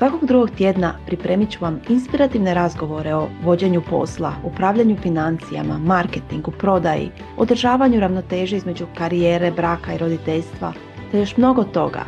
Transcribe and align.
Svakog 0.00 0.26
drugog 0.26 0.50
tjedna 0.50 0.94
pripremit 1.06 1.50
ću 1.50 1.58
vam 1.60 1.80
inspirativne 1.88 2.54
razgovore 2.54 3.14
o 3.14 3.28
vođenju 3.42 3.82
posla, 3.90 4.32
upravljanju 4.44 4.96
financijama, 5.02 5.78
marketingu, 5.78 6.50
prodaji, 6.50 7.10
održavanju 7.36 8.00
ravnoteže 8.00 8.56
između 8.56 8.86
karijere, 8.98 9.50
braka 9.50 9.94
i 9.94 9.98
roditeljstva, 9.98 10.72
te 11.10 11.18
još 11.18 11.36
mnogo 11.36 11.64
toga. 11.64 12.04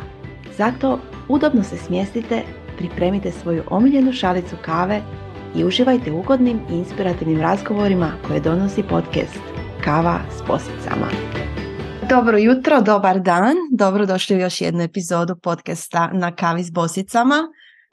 Zato 0.57 0.99
udobno 1.27 1.63
se 1.63 1.77
smjestite, 1.77 2.41
pripremite 2.77 3.31
svoju 3.31 3.63
omiljenu 3.69 4.13
šalicu 4.13 4.55
kave 4.65 5.01
i 5.55 5.65
uživajte 5.65 6.11
ugodnim 6.11 6.59
i 6.71 6.73
inspirativnim 6.73 7.41
razgovorima 7.41 8.11
koje 8.27 8.39
donosi 8.39 8.83
podcast 8.83 9.39
Kava 9.83 10.19
s 10.37 10.47
posicama. 10.47 11.07
Dobro 12.09 12.37
jutro, 12.37 12.81
dobar 12.81 13.19
dan, 13.19 13.55
dobro 13.71 14.05
došli 14.05 14.35
u 14.35 14.39
još 14.39 14.61
jednu 14.61 14.83
epizodu 14.83 15.35
podcasta 15.35 16.09
na 16.13 16.35
kavi 16.35 16.63
s 16.63 16.71
bosicama. 16.71 17.35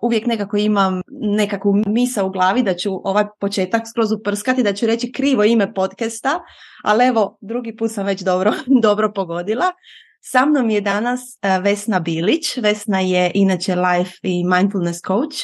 Uvijek 0.02 0.26
nekako 0.26 0.56
imam 0.56 1.00
nekakvu 1.10 1.74
misa 1.86 2.24
u 2.24 2.30
glavi 2.30 2.62
da 2.62 2.74
ću 2.74 2.90
ovaj 3.04 3.24
početak 3.40 3.82
skroz 3.88 4.12
uprskati, 4.12 4.62
da 4.62 4.72
ću 4.72 4.86
reći 4.86 5.12
krivo 5.12 5.44
ime 5.44 5.74
podcasta, 5.74 6.40
ali 6.84 7.06
evo, 7.06 7.38
drugi 7.40 7.76
put 7.76 7.92
sam 7.92 8.06
već 8.06 8.20
dobro, 8.20 8.52
dobro 8.82 9.12
pogodila. 9.12 9.72
Sa 10.22 10.46
mnom 10.46 10.70
je 10.70 10.80
danas 10.80 11.20
e, 11.42 11.58
Vesna 11.58 12.00
Bilić. 12.00 12.56
Vesna 12.56 13.00
je 13.00 13.30
inače 13.34 13.74
life 13.74 14.12
i 14.22 14.44
mindfulness 14.44 15.00
coach 15.06 15.36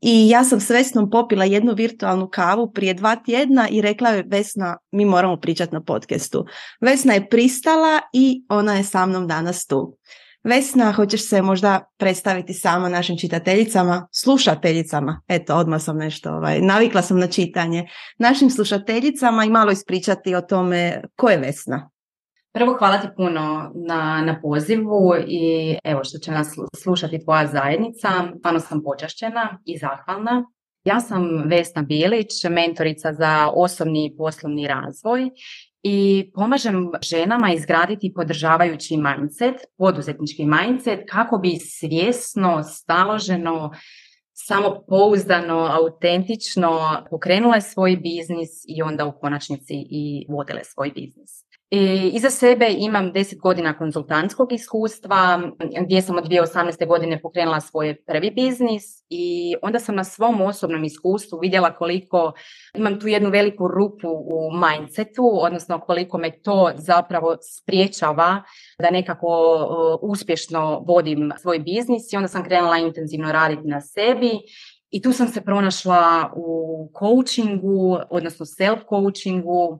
i 0.00 0.28
ja 0.28 0.44
sam 0.44 0.60
s 0.60 0.70
Vesnom 0.70 1.10
popila 1.10 1.44
jednu 1.44 1.74
virtualnu 1.74 2.28
kavu 2.28 2.72
prije 2.72 2.94
dva 2.94 3.16
tjedna 3.16 3.68
i 3.68 3.80
rekla 3.80 4.10
je 4.10 4.24
Vesna, 4.26 4.76
mi 4.90 5.04
moramo 5.04 5.36
pričati 5.36 5.74
na 5.74 5.82
podcastu. 5.82 6.44
Vesna 6.80 7.14
je 7.14 7.28
pristala 7.28 8.00
i 8.12 8.44
ona 8.48 8.74
je 8.74 8.84
sa 8.84 9.06
mnom 9.06 9.28
danas 9.28 9.66
tu. 9.66 9.96
Vesna, 10.44 10.92
hoćeš 10.92 11.28
se 11.28 11.42
možda 11.42 11.80
predstaviti 11.98 12.54
sama 12.54 12.88
našim 12.88 13.18
čitateljicama, 13.18 14.08
slušateljicama, 14.12 15.22
eto, 15.28 15.56
odmah 15.56 15.82
sam 15.82 15.96
nešto, 15.96 16.30
ovaj, 16.30 16.60
navikla 16.60 17.02
sam 17.02 17.18
na 17.18 17.26
čitanje, 17.26 17.88
našim 18.18 18.50
slušateljicama 18.50 19.44
i 19.44 19.50
malo 19.50 19.70
ispričati 19.70 20.34
o 20.34 20.40
tome 20.40 21.02
ko 21.16 21.28
je 21.28 21.38
Vesna. 21.38 21.90
Prvo 22.52 22.76
hvala 22.78 22.98
ti 22.98 23.08
puno 23.16 23.72
na, 23.74 24.22
na 24.26 24.40
pozivu 24.42 25.14
i 25.26 25.76
evo 25.84 26.04
što 26.04 26.18
će 26.18 26.30
nas 26.30 26.54
slušati 26.82 27.24
tvoja 27.24 27.46
zajednica. 27.46 28.08
Stvarno 28.38 28.60
sam 28.60 28.82
počašćena 28.82 29.58
i 29.64 29.78
zahvalna. 29.78 30.44
Ja 30.84 31.00
sam 31.00 31.28
Vesna 31.46 31.82
Bilić, 31.82 32.44
mentorica 32.50 33.12
za 33.12 33.50
osobni 33.54 34.06
i 34.06 34.16
poslovni 34.16 34.66
razvoj 34.66 35.30
i 35.82 36.30
pomažem 36.34 36.90
ženama 37.02 37.52
izgraditi 37.52 38.12
podržavajući 38.14 38.96
mindset, 38.96 39.56
poduzetnički 39.78 40.44
mindset 40.44 41.00
kako 41.10 41.38
bi 41.38 41.56
svjesno, 41.56 42.62
staloženo, 42.62 43.70
samopouzdano, 44.32 45.68
autentično 45.72 47.02
pokrenule 47.10 47.60
svoj 47.60 47.96
biznis 47.96 48.50
i 48.68 48.82
onda 48.82 49.06
u 49.06 49.12
konačnici 49.20 49.74
i 49.90 50.26
vodile 50.28 50.60
svoj 50.64 50.90
biznis. 50.94 51.49
I 51.72 52.10
iza 52.14 52.30
sebe 52.30 52.66
imam 52.78 53.12
10 53.12 53.38
godina 53.40 53.78
konzultantskog 53.78 54.52
iskustva 54.52 55.40
gdje 55.84 56.02
sam 56.02 56.16
od 56.16 56.24
2018. 56.24 56.86
godine 56.86 57.20
pokrenula 57.20 57.60
svoj 57.60 57.96
prvi 58.06 58.30
biznis 58.30 58.82
i 59.08 59.54
onda 59.62 59.78
sam 59.78 59.94
na 59.94 60.04
svom 60.04 60.40
osobnom 60.40 60.84
iskustvu 60.84 61.38
vidjela 61.38 61.74
koliko 61.74 62.32
imam 62.74 63.00
tu 63.00 63.08
jednu 63.08 63.30
veliku 63.30 63.68
rupu 63.68 64.08
u 64.08 64.50
mindsetu, 64.52 65.30
odnosno 65.42 65.80
koliko 65.80 66.18
me 66.18 66.42
to 66.42 66.72
zapravo 66.74 67.36
spriječava 67.60 68.42
da 68.78 68.90
nekako 68.90 69.28
uspješno 70.02 70.84
vodim 70.86 71.32
svoj 71.42 71.58
biznis 71.58 72.12
i 72.12 72.16
onda 72.16 72.28
sam 72.28 72.44
krenula 72.44 72.78
intenzivno 72.78 73.32
raditi 73.32 73.68
na 73.68 73.80
sebi 73.80 74.30
i 74.90 75.02
tu 75.02 75.12
sam 75.12 75.28
se 75.28 75.40
pronašla 75.40 76.32
u 76.36 76.90
coachingu, 76.98 77.98
odnosno 78.10 78.46
self-coachingu, 78.46 79.78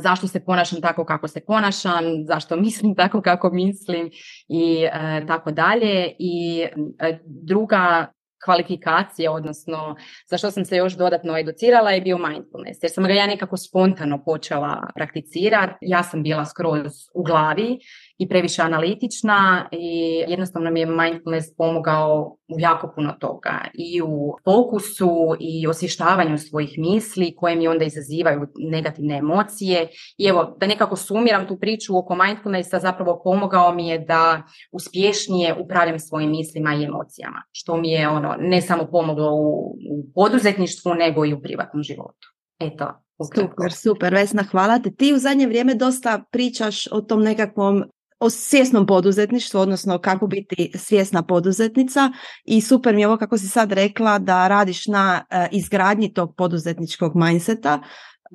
zašto 0.00 0.28
se 0.28 0.44
ponašam 0.44 0.80
tako 0.80 1.04
kako 1.04 1.28
se 1.28 1.40
ponašam, 1.46 2.04
zašto 2.26 2.56
mislim 2.66 2.94
tako 2.94 3.22
kako 3.22 3.50
mislim 3.50 4.10
i 4.48 4.84
e, 4.92 5.26
tako 5.26 5.50
dalje. 5.50 6.12
I 6.18 6.66
e, 6.98 7.18
druga 7.24 8.12
kvalifikacija, 8.44 9.32
odnosno 9.32 9.96
za 10.26 10.38
što 10.38 10.50
sam 10.50 10.64
se 10.64 10.76
još 10.76 10.96
dodatno 10.96 11.38
educirala 11.38 11.90
je 11.90 12.00
bio 12.00 12.18
mindfulness, 12.18 12.82
jer 12.82 12.92
sam 12.92 13.04
ga 13.04 13.12
ja 13.12 13.26
nekako 13.26 13.56
spontano 13.56 14.24
počela 14.24 14.90
prakticirati. 14.94 15.74
Ja 15.80 16.02
sam 16.02 16.22
bila 16.22 16.44
skroz 16.44 16.92
u 17.14 17.22
glavi 17.22 17.78
i 18.18 18.28
previše 18.28 18.62
analitična 18.62 19.68
i 19.72 20.24
jednostavno 20.28 20.70
mi 20.70 20.80
je 20.80 20.86
mindfulness 20.86 21.56
pomogao 21.56 22.36
u 22.48 22.60
jako 22.60 22.92
puno 22.94 23.12
toga 23.20 23.64
i 23.74 24.02
u 24.02 24.36
fokusu 24.44 25.36
i 25.40 25.66
osvještavanju 25.66 26.38
svojih 26.38 26.78
misli 26.78 27.34
koje 27.36 27.56
mi 27.56 27.68
onda 27.68 27.84
izazivaju 27.84 28.46
negativne 28.70 29.16
emocije 29.16 29.88
i 30.18 30.26
evo 30.26 30.56
da 30.60 30.66
nekako 30.66 30.96
sumiram 30.96 31.48
tu 31.48 31.58
priču 31.58 31.98
oko 31.98 32.14
mindfulnessa 32.14 32.78
zapravo 32.78 33.20
pomogao 33.24 33.74
mi 33.74 33.88
je 33.88 33.98
da 33.98 34.42
uspješnije 34.72 35.54
upravljam 35.60 35.98
svojim 35.98 36.30
mislima 36.30 36.74
i 36.74 36.84
emocijama 36.84 37.42
što 37.52 37.76
mi 37.76 37.90
je 37.90 38.08
ono 38.08 38.34
ne 38.38 38.62
samo 38.62 38.86
pomoglo 38.90 39.34
u, 39.34 39.76
u 39.90 40.12
poduzetništvu 40.14 40.94
nego 40.94 41.24
i 41.24 41.32
u 41.32 41.42
privatnom 41.42 41.82
životu. 41.82 42.28
Eto, 42.60 42.92
Super, 43.34 43.72
super, 43.72 44.14
Vesna, 44.14 44.42
hvala 44.42 44.78
te. 44.78 44.90
Ti 44.90 45.14
u 45.14 45.18
zadnje 45.18 45.46
vrijeme 45.46 45.74
dosta 45.74 46.24
pričaš 46.30 46.86
o 46.92 47.00
tom 47.00 47.22
nekakvom 47.22 47.84
o 48.20 48.30
svjesnom 48.30 48.86
poduzetništvu, 48.86 49.60
odnosno 49.60 49.98
kako 49.98 50.26
biti 50.26 50.72
svjesna 50.74 51.22
poduzetnica 51.22 52.12
i 52.44 52.60
super 52.60 52.94
mi 52.94 53.00
je 53.00 53.06
ovo 53.08 53.16
kako 53.16 53.38
si 53.38 53.48
sad 53.48 53.72
rekla 53.72 54.18
da 54.18 54.48
radiš 54.48 54.86
na 54.86 55.24
uh, 55.30 55.46
izgradnji 55.50 56.12
tog 56.12 56.34
poduzetničkog 56.36 57.12
mindseta. 57.16 57.80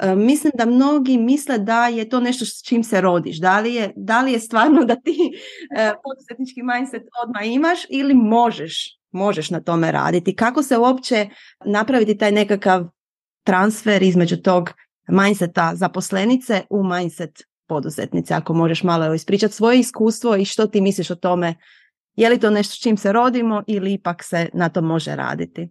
Uh, 0.04 0.18
mislim 0.18 0.52
da 0.58 0.66
mnogi 0.66 1.18
misle 1.18 1.58
da 1.58 1.88
je 1.88 2.10
to 2.10 2.20
nešto 2.20 2.46
s 2.46 2.64
čim 2.64 2.84
se 2.84 3.02
rodiš. 3.02 3.40
Da 3.40 3.60
li 3.60 3.74
je, 3.74 3.94
da 3.96 4.22
li 4.22 4.32
je 4.32 4.40
stvarno 4.40 4.84
da 4.86 4.96
ti 4.96 5.18
uh, 5.20 5.92
poduzetnički 6.04 6.64
mindset 6.64 7.04
odmah 7.24 7.48
imaš 7.48 7.80
ili 7.90 8.14
možeš, 8.14 9.00
možeš 9.12 9.50
na 9.50 9.62
tome 9.62 9.92
raditi. 9.92 10.36
Kako 10.36 10.64
se 10.64 10.78
uopće 10.78 11.30
napraviti 11.66 12.18
taj 12.18 12.32
nekakav 12.32 12.86
transfer 13.44 14.04
između 14.04 14.38
tog 14.38 14.70
mindseta 15.08 15.72
zaposlenice 15.76 16.62
u 16.70 16.84
mindset 16.84 17.44
poduzetnice, 17.74 18.34
ako 18.34 18.54
možeš 18.54 18.84
malo 18.84 19.14
ispričati 19.14 19.54
svoje 19.54 19.80
iskustvo 19.80 20.36
i 20.36 20.46
što 20.46 20.68
ti 20.68 20.82
misliš 20.82 21.12
o 21.12 21.16
tome, 21.16 21.56
je 22.16 22.30
li 22.30 22.40
to 22.40 22.50
nešto 22.50 22.76
s 22.76 22.82
čim 22.82 22.98
se 22.98 23.12
rodimo 23.12 23.64
ili 23.68 23.94
ipak 23.94 24.24
se 24.24 24.50
na 24.54 24.70
to 24.70 24.82
može 24.82 25.16
raditi? 25.16 25.70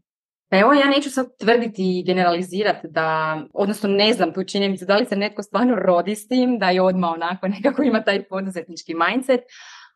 Pa 0.51 0.59
evo 0.59 0.73
ja 0.73 0.91
neću 0.91 1.11
sad 1.11 1.27
tvrditi 1.41 1.83
i 1.99 2.05
generalizirati 2.07 2.89
da, 2.91 3.39
odnosno 3.55 3.89
ne 3.89 4.13
znam 4.13 4.33
tu 4.33 4.45
činjenicu 4.45 4.85
da 4.85 4.97
li 4.97 5.07
se 5.07 5.17
netko 5.17 5.43
stvarno 5.43 5.75
rodi 5.75 6.15
s 6.15 6.29
tim, 6.29 6.59
da 6.59 6.71
je 6.71 6.83
odmah 6.83 7.11
onako 7.11 7.49
nekako 7.57 7.83
ima 7.83 8.03
taj 8.05 8.25
poduzetnički 8.25 8.95
mindset, 8.95 9.41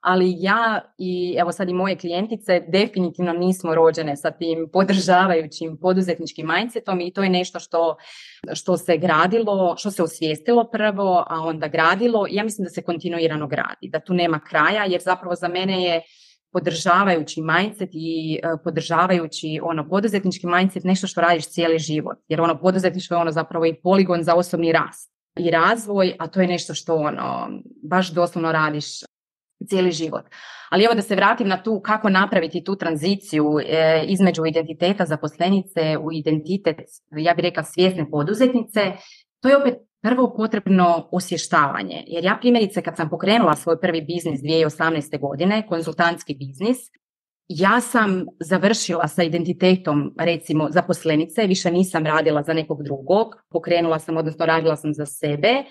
ali 0.06 0.34
ja 0.39 0.81
i 0.99 1.37
evo 1.39 1.53
sad 1.53 1.69
i 1.69 1.75
moje 1.75 1.97
klijentice 1.97 2.61
definitivno 2.69 3.33
nismo 3.33 3.75
rođene 3.75 4.17
sa 4.17 4.31
tim 4.31 4.69
podržavajućim 4.72 5.78
poduzetničkim 5.81 6.47
mindsetom 6.47 7.00
i 7.00 7.12
to 7.12 7.22
je 7.22 7.31
nešto 7.31 7.61
što, 7.61 7.97
što 8.55 8.77
se 8.77 8.97
gradilo, 8.97 9.77
što 9.77 9.91
se 9.91 10.03
osvijestilo 10.03 10.65
prvo, 10.72 11.25
a 11.28 11.41
onda 11.41 11.69
gradilo. 11.69 12.27
Ja 12.31 12.45
mislim 12.45 12.65
da 12.65 12.71
se 12.71 12.83
kontinuirano 12.83 13.47
gradi, 13.47 13.89
da 13.89 14.00
tu 14.00 14.15
nema 14.15 14.41
kraja 14.41 14.84
jer 14.84 15.01
zapravo 15.01 15.34
za 15.34 15.48
mene 15.48 15.84
je 15.84 16.03
podržavajući 16.53 17.42
mindset 17.42 17.91
i 17.92 18.41
e, 18.42 18.48
podržavajući 18.65 19.60
ono 19.63 19.89
poduzetnički 19.89 20.47
mindset 20.47 20.84
nešto 20.84 21.07
što 21.07 21.21
radiš 21.21 21.48
cijeli 21.48 21.78
život. 21.78 22.16
Jer 22.28 22.41
ono 22.41 22.60
poduzetništvo 22.60 23.16
je 23.16 23.21
ono 23.21 23.33
zapravo 23.33 23.66
i 23.66 23.81
poligon 23.83 24.22
za 24.22 24.34
osobni 24.34 24.72
rast 24.72 25.13
i 25.39 25.51
razvoj, 25.51 26.16
a 26.19 26.27
to 26.27 26.41
je 26.41 26.47
nešto 26.47 26.75
što 26.75 26.97
ono 26.97 27.48
baš 27.83 28.10
doslovno 28.10 28.53
radiš 28.53 28.86
cijeli 29.69 29.93
život. 29.93 30.25
Ali 30.71 30.85
evo 30.85 30.95
da 30.95 31.03
se 31.03 31.17
vratim 31.17 31.49
na 31.49 31.63
tu 31.63 31.81
kako 31.81 32.09
napraviti 32.09 32.65
tu 32.65 32.77
tranziciju 32.77 33.59
e, 33.59 34.05
između 34.07 34.47
identiteta 34.47 35.05
zaposlenice 35.05 35.97
u 36.01 36.13
identitet, 36.13 36.77
ja 37.17 37.35
bih 37.35 37.43
rekla 37.43 37.65
svjesne 37.65 38.11
poduzetnice, 38.11 38.93
to 39.41 39.49
je 39.49 39.57
opet 39.57 39.75
prvo 40.03 40.35
potrebno 40.37 41.09
osvještavanje. 41.13 42.05
Jer 42.07 42.25
ja 42.25 42.39
primjerice 42.41 42.83
kad 42.83 42.97
sam 42.97 43.09
pokrenula 43.09 43.57
svoj 43.57 43.81
prvi 43.81 44.01
biznis 44.03 44.41
2018. 44.41 45.21
godine, 45.21 45.67
konzultantski 45.69 46.35
biznis, 46.35 46.79
ja 47.49 47.81
sam 47.81 48.25
završila 48.41 49.09
sa 49.09 49.23
identitetom 49.23 50.15
recimo 50.19 50.69
zaposlenice, 50.71 51.47
više 51.47 51.71
nisam 51.71 52.07
radila 52.07 52.43
za 52.43 52.53
nekog 52.53 52.83
drugog, 52.83 53.35
pokrenula 53.51 53.99
sam, 53.99 54.17
odnosno 54.17 54.47
radila 54.47 54.77
sam 54.77 54.95
za 54.95 55.07
sebe, 55.07 55.65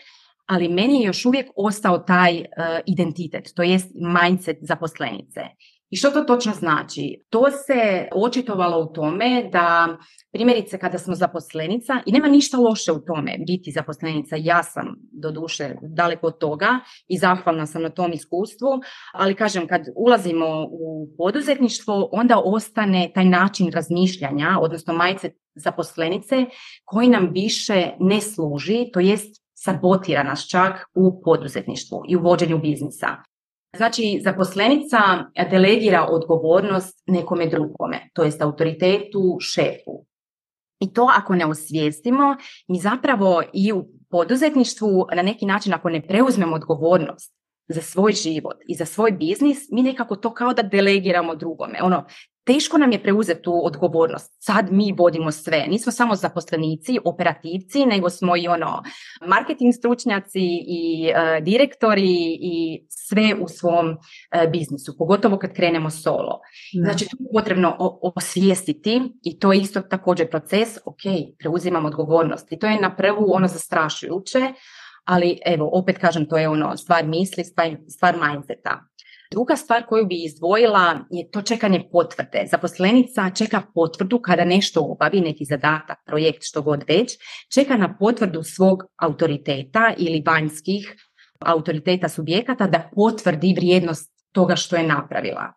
ali 0.46 0.70
meni 0.70 1.02
je 1.02 1.06
još 1.06 1.26
uvijek 1.26 1.48
ostao 1.56 1.98
taj 1.98 2.40
uh, 2.40 2.46
identitet, 2.86 3.52
to 3.56 3.64
jest 3.64 3.92
mindset 3.96 4.58
zaposlenice. 4.62 5.42
I 5.90 5.98
što 5.98 6.12
to 6.12 6.22
točno 6.22 6.54
znači? 6.54 7.24
To 7.30 7.52
se 7.52 8.08
očitovalo 8.16 8.86
u 8.86 8.94
tome 8.94 9.50
da 9.52 9.98
primjerice 10.34 10.78
kada 10.78 10.98
smo 10.98 11.16
zaposlenica 11.16 11.94
i 12.06 12.12
nema 12.12 12.28
ništa 12.28 12.58
loše 12.58 12.92
u 12.92 13.00
tome 13.00 13.38
biti 13.48 13.72
zaposlenica, 13.72 14.36
ja 14.40 14.64
sam 14.64 14.86
do 15.12 15.32
duše 15.32 15.76
daleko 15.82 16.28
od 16.28 16.38
toga 16.38 16.80
i 17.08 17.18
zahvalna 17.18 17.66
sam 17.66 17.82
na 17.82 17.90
tom 17.90 18.14
iskustvu, 18.14 18.68
ali 19.14 19.36
kažem 19.36 19.68
kad 19.68 19.82
ulazimo 19.96 20.46
u 20.72 21.08
poduzetništvo 21.18 22.10
onda 22.12 22.42
ostane 22.46 23.12
taj 23.14 23.26
način 23.26 23.72
razmišljanja, 23.72 24.58
odnosno 24.62 24.94
majice 24.94 25.32
zaposlenice 25.56 26.46
koji 26.86 27.08
nam 27.08 27.30
više 27.34 27.92
ne 28.00 28.22
služi, 28.22 28.86
to 28.94 29.00
jest 29.00 29.45
sabotira 29.66 30.24
nas 30.24 30.48
čak 30.50 30.86
u 30.94 31.22
poduzetništvu 31.22 32.04
i 32.08 32.16
u 32.16 32.22
vođenju 32.22 32.58
biznisa. 32.58 33.08
Znači, 33.78 34.20
zaposlenica 34.24 34.98
delegira 35.52 36.08
odgovornost 36.10 37.04
nekome 37.08 37.46
drugome, 37.46 38.10
to 38.14 38.24
jest 38.24 38.42
autoritetu, 38.42 39.38
šefu. 39.40 40.06
I 40.80 40.94
to 40.94 41.08
ako 41.18 41.36
ne 41.36 41.46
osvijestimo, 41.46 42.36
mi 42.68 42.80
zapravo 42.80 43.42
i 43.54 43.74
u 43.74 43.86
poduzetništvu 44.10 45.08
na 45.16 45.22
neki 45.22 45.46
način 45.46 45.74
ako 45.74 45.90
ne 45.90 46.02
preuzmemo 46.08 46.56
odgovornost 46.56 47.34
za 47.68 47.82
svoj 47.82 48.12
život 48.12 48.58
i 48.68 48.76
za 48.76 48.86
svoj 48.86 49.12
biznis, 49.12 49.58
mi 49.72 49.82
nekako 49.82 50.16
to 50.16 50.34
kao 50.34 50.54
da 50.54 50.62
delegiramo 50.62 51.36
drugome. 51.36 51.80
Ono, 51.84 52.06
teško 52.46 52.78
nam 52.78 52.92
je 52.92 53.04
preuzeti 53.04 53.42
tu 53.42 53.62
odgovornost. 53.66 54.36
Sad 54.40 54.72
mi 54.72 54.94
vodimo 54.98 55.32
sve. 55.32 55.66
Nismo 55.68 55.92
samo 55.92 56.16
zaposlenici, 56.16 57.00
operativci, 57.06 57.86
nego 57.86 58.10
smo 58.10 58.38
i 58.38 58.48
ono 58.48 58.84
marketing 59.28 59.74
stručnjaci 59.74 60.44
i 60.68 61.12
uh, 61.12 61.44
direktori 61.44 62.38
i 62.42 62.86
sve 62.90 63.36
u 63.42 63.48
svom 63.48 63.90
uh, 63.90 64.52
biznisu, 64.52 64.98
pogotovo 64.98 65.38
kad 65.38 65.54
krenemo 65.54 65.90
solo. 65.90 66.40
Znači, 66.84 67.06
tu 67.06 67.18
je 67.20 67.30
potrebno 67.34 67.76
osvijestiti 68.16 69.02
i 69.24 69.40
to 69.40 69.54
je 69.54 69.60
isto 69.60 69.82
također 69.82 70.30
proces, 70.30 70.78
ok, 70.86 71.02
preuzimam 71.40 71.86
odgovornost. 71.86 72.52
I 72.52 72.60
to 72.60 72.68
je 72.68 72.82
na 72.82 72.96
prvu 72.96 73.34
ono 73.34 73.48
zastrašujuće, 73.48 74.54
ali 75.06 75.40
evo, 75.46 75.70
opet 75.74 75.98
kažem, 75.98 76.30
to 76.30 76.38
je 76.38 76.50
ono 76.50 76.78
stvar 76.78 77.06
misli, 77.06 77.44
stvar, 77.44 77.78
stvar 77.90 78.16
mindseta. 78.18 78.82
Druga 79.32 79.56
stvar 79.56 79.86
koju 79.86 80.06
bi 80.06 80.24
izdvojila 80.24 81.00
je 81.12 81.30
to 81.32 81.42
čekanje 81.42 81.84
potvrde. 81.92 82.46
Zaposlenica 82.52 83.30
čeka 83.30 83.62
potvrdu 83.74 84.20
kada 84.22 84.46
nešto 84.46 84.82
obavi, 84.82 85.22
neki 85.22 85.46
zadatak, 85.46 85.98
projekt, 86.06 86.44
što 86.44 86.62
god 86.62 86.84
već, 86.88 87.18
čeka 87.54 87.78
na 87.78 87.98
potvrdu 87.98 88.44
svog 88.44 88.84
autoriteta 88.98 89.94
ili 89.98 90.24
vanjskih 90.26 90.96
autoriteta 91.40 92.10
subjekata 92.10 92.68
da 92.68 92.90
potvrdi 92.96 93.54
vrijednost 93.58 94.12
toga 94.32 94.56
što 94.56 94.76
je 94.76 94.88
napravila. 94.88 95.54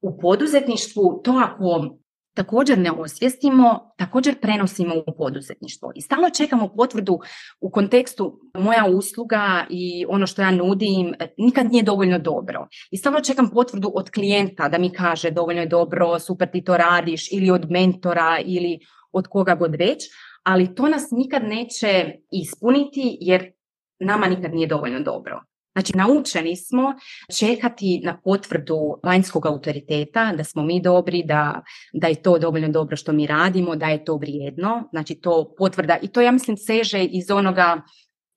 U 0.00 0.18
poduzetništvu 0.18 1.20
to 1.24 1.42
ako 1.44 1.98
također 2.34 2.78
ne 2.78 2.90
osvijestimo, 2.90 3.92
također 3.98 4.40
prenosimo 4.40 4.94
u 4.94 5.16
poduzetništvo. 5.16 5.92
I 5.94 6.02
stalno 6.02 6.30
čekamo 6.30 6.68
potvrdu 6.76 7.18
u 7.60 7.70
kontekstu 7.70 8.40
moja 8.54 8.86
usluga 8.86 9.66
i 9.70 10.04
ono 10.08 10.26
što 10.26 10.42
ja 10.42 10.50
nudim 10.50 11.14
nikad 11.36 11.72
nije 11.72 11.82
dovoljno 11.82 12.18
dobro. 12.18 12.68
I 12.90 12.96
stalno 12.96 13.20
čekam 13.20 13.50
potvrdu 13.50 13.92
od 13.94 14.10
klijenta 14.10 14.68
da 14.68 14.78
mi 14.78 14.92
kaže 14.92 15.30
dovoljno 15.30 15.60
je 15.60 15.66
dobro, 15.66 16.18
super 16.18 16.50
ti 16.50 16.64
to 16.64 16.76
radiš 16.76 17.32
ili 17.32 17.50
od 17.50 17.70
mentora 17.70 18.38
ili 18.44 18.78
od 19.12 19.26
koga 19.26 19.54
god 19.54 19.74
već, 19.74 20.04
ali 20.42 20.74
to 20.74 20.88
nas 20.88 21.10
nikad 21.10 21.42
neće 21.44 22.12
ispuniti 22.32 23.18
jer 23.20 23.52
nama 24.00 24.26
nikad 24.26 24.54
nije 24.54 24.66
dovoljno 24.66 25.00
dobro. 25.00 25.42
Znači, 25.72 25.92
naučeni 25.96 26.56
smo 26.56 26.94
čekati 27.38 28.00
na 28.04 28.20
potvrdu 28.24 29.00
vanjskog 29.04 29.46
autoriteta, 29.46 30.32
da 30.36 30.44
smo 30.44 30.62
mi 30.62 30.82
dobri, 30.82 31.22
da, 31.24 31.62
da 31.92 32.06
je 32.06 32.22
to 32.22 32.38
dovoljno 32.38 32.68
dobro 32.68 32.96
što 32.96 33.12
mi 33.12 33.26
radimo, 33.26 33.76
da 33.76 33.86
je 33.86 34.04
to 34.04 34.16
vrijedno. 34.16 34.88
Znači, 34.90 35.14
to 35.14 35.54
potvrda, 35.58 35.98
i 36.02 36.08
to 36.08 36.20
ja 36.20 36.32
mislim 36.32 36.56
seže 36.56 37.04
iz 37.04 37.30
onoga 37.30 37.82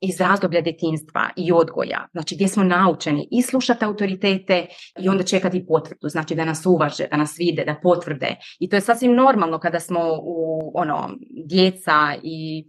iz 0.02 0.22
razdoblja 0.22 0.62
detinstva 0.62 1.30
i 1.36 1.52
odgoja, 1.52 2.08
znači 2.12 2.36
gdje 2.36 2.48
smo 2.48 2.64
naučeni 2.64 3.28
i 3.32 3.42
slušati 3.42 3.86
autoritete 3.86 4.66
i 5.00 5.10
onda 5.10 5.24
čekati 5.24 5.66
potvrdu, 5.66 6.10
znači 6.10 6.36
da 6.36 6.46
nas 6.46 6.66
uvaže, 6.66 7.08
da 7.12 7.18
nas 7.18 7.36
vide, 7.38 7.66
da 7.66 7.80
potvrde. 7.84 8.36
I 8.60 8.70
to 8.70 8.76
je 8.76 8.82
sasvim 8.82 9.16
normalno 9.16 9.60
kada 9.60 9.80
smo 9.80 10.00
u 10.22 10.72
ono 10.76 11.10
djeca 11.46 12.16
i 12.24 12.66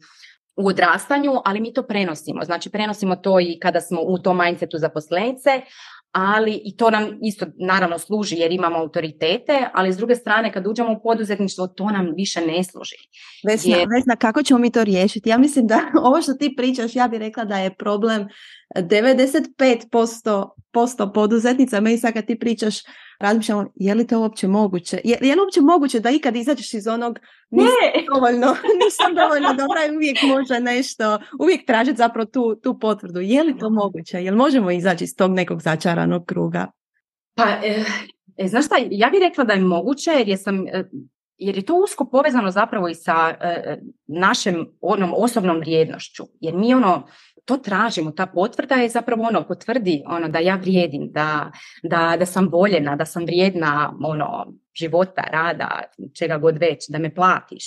u 0.57 0.69
odrastanju, 0.69 1.33
ali 1.45 1.61
mi 1.61 1.73
to 1.73 1.83
prenosimo. 1.83 2.45
Znači 2.45 2.71
prenosimo 2.71 3.17
to 3.17 3.41
i 3.41 3.59
kada 3.63 3.81
smo 3.81 4.01
u 4.03 4.19
tom 4.19 4.39
mindsetu 4.39 4.79
zaposlenice, 4.79 5.51
ali 6.13 6.61
i 6.65 6.77
to 6.77 6.91
nam 6.91 7.19
isto 7.23 7.47
naravno 7.67 7.99
služi 7.99 8.37
jer 8.37 8.53
imamo 8.53 8.79
autoritete, 8.79 9.69
ali 9.75 9.93
s 9.93 9.97
druge 9.97 10.15
strane 10.15 10.53
kad 10.53 10.67
uđemo 10.67 10.93
u 10.93 11.03
poduzetništvo 11.03 11.67
to 11.67 11.85
nam 11.85 12.13
više 12.17 12.41
ne 12.41 12.65
služi. 12.65 12.97
Vesna, 13.47 13.77
jer... 13.77 13.89
Vesna 13.97 14.17
kako 14.17 14.43
ćemo 14.43 14.61
mi 14.61 14.71
to 14.71 14.85
riješiti? 14.85 15.29
Ja 15.29 15.39
mislim 15.39 15.67
da 15.67 15.81
ovo 16.07 16.23
što 16.23 16.35
ti 16.35 16.55
pričaš, 16.57 16.97
ja 16.97 17.09
bih 17.09 17.21
rekla 17.21 17.45
da 17.45 17.59
je 17.59 17.75
problem 17.75 18.29
95% 18.77 20.49
posto 20.73 21.13
poduzetnica, 21.13 21.81
meni 21.81 21.99
sad 21.99 22.13
kad 22.13 22.27
ti 22.27 22.39
pričaš, 22.39 22.75
razmišljamo 23.19 23.73
je 23.75 23.95
li 23.95 24.07
to 24.07 24.21
uopće 24.21 24.49
moguće? 24.49 25.01
Je, 25.05 25.19
je 25.21 25.35
li 25.35 25.41
uopće 25.41 25.61
moguće 25.61 26.01
da 26.01 26.11
ikad 26.11 26.37
izađeš 26.37 26.75
iz 26.75 26.87
onog 26.87 27.19
nisam 27.51 27.75
ne. 27.95 28.05
dovoljno, 28.15 28.47
nisam 28.85 29.15
dovoljno 29.15 29.49
dobra 29.55 29.87
i 29.87 29.97
uvijek 29.97 30.19
može 30.23 30.61
nešto, 30.61 31.19
uvijek 31.41 31.67
tražiti 31.67 31.97
zapravo 31.97 32.27
tu, 32.27 32.55
tu 32.63 32.79
potvrdu. 32.79 33.21
Je 33.21 33.43
li 33.43 33.59
to 33.59 33.71
moguće? 33.71 34.25
Jel 34.25 34.37
možemo 34.37 34.71
izaći 34.71 35.05
iz 35.05 35.17
tog 35.17 35.31
nekog 35.31 35.61
začaranog 35.61 36.27
kruga? 36.27 36.67
Pa, 37.35 37.45
e, 37.65 37.85
e, 38.37 38.49
znaš 38.49 38.67
šta, 38.67 38.75
ja 38.91 39.11
bih 39.11 39.21
rekla 39.21 39.45
da 39.45 39.53
je 39.53 39.61
moguće 39.61 40.11
jer 40.11 40.29
je 40.29 40.37
sam 40.37 40.67
e, 40.67 40.85
jer 41.39 41.57
je 41.57 41.65
to 41.65 41.75
usko 41.75 42.05
povezano 42.11 42.51
zapravo 42.51 42.89
i 42.89 42.95
sa 42.95 43.35
e, 43.41 43.79
našem 44.07 44.67
onom 44.81 45.13
osobnom 45.17 45.59
vrijednošću. 45.59 46.23
Jer 46.41 46.55
mi 46.55 46.75
ono, 46.75 47.07
to 47.47 47.57
tražimo, 47.57 48.11
ta 48.11 48.27
potvrda 48.27 48.75
je 48.75 48.89
zapravo 48.89 49.23
ono, 49.23 49.47
potvrdi 49.47 50.03
ono 50.07 50.29
da 50.29 50.39
ja 50.39 50.57
vrijedim, 50.57 51.09
da, 51.13 51.51
da, 51.83 52.17
da 52.19 52.27
sam 52.27 52.49
voljena, 52.53 52.97
da 52.97 53.05
sam 53.05 53.25
vrijedna 53.25 53.93
ono, 54.05 54.47
života, 54.75 55.23
rada, 55.31 55.83
čega 56.19 56.39
god 56.39 56.59
već, 56.59 56.89
da 56.89 56.99
me 56.99 57.15
platiš. 57.15 57.65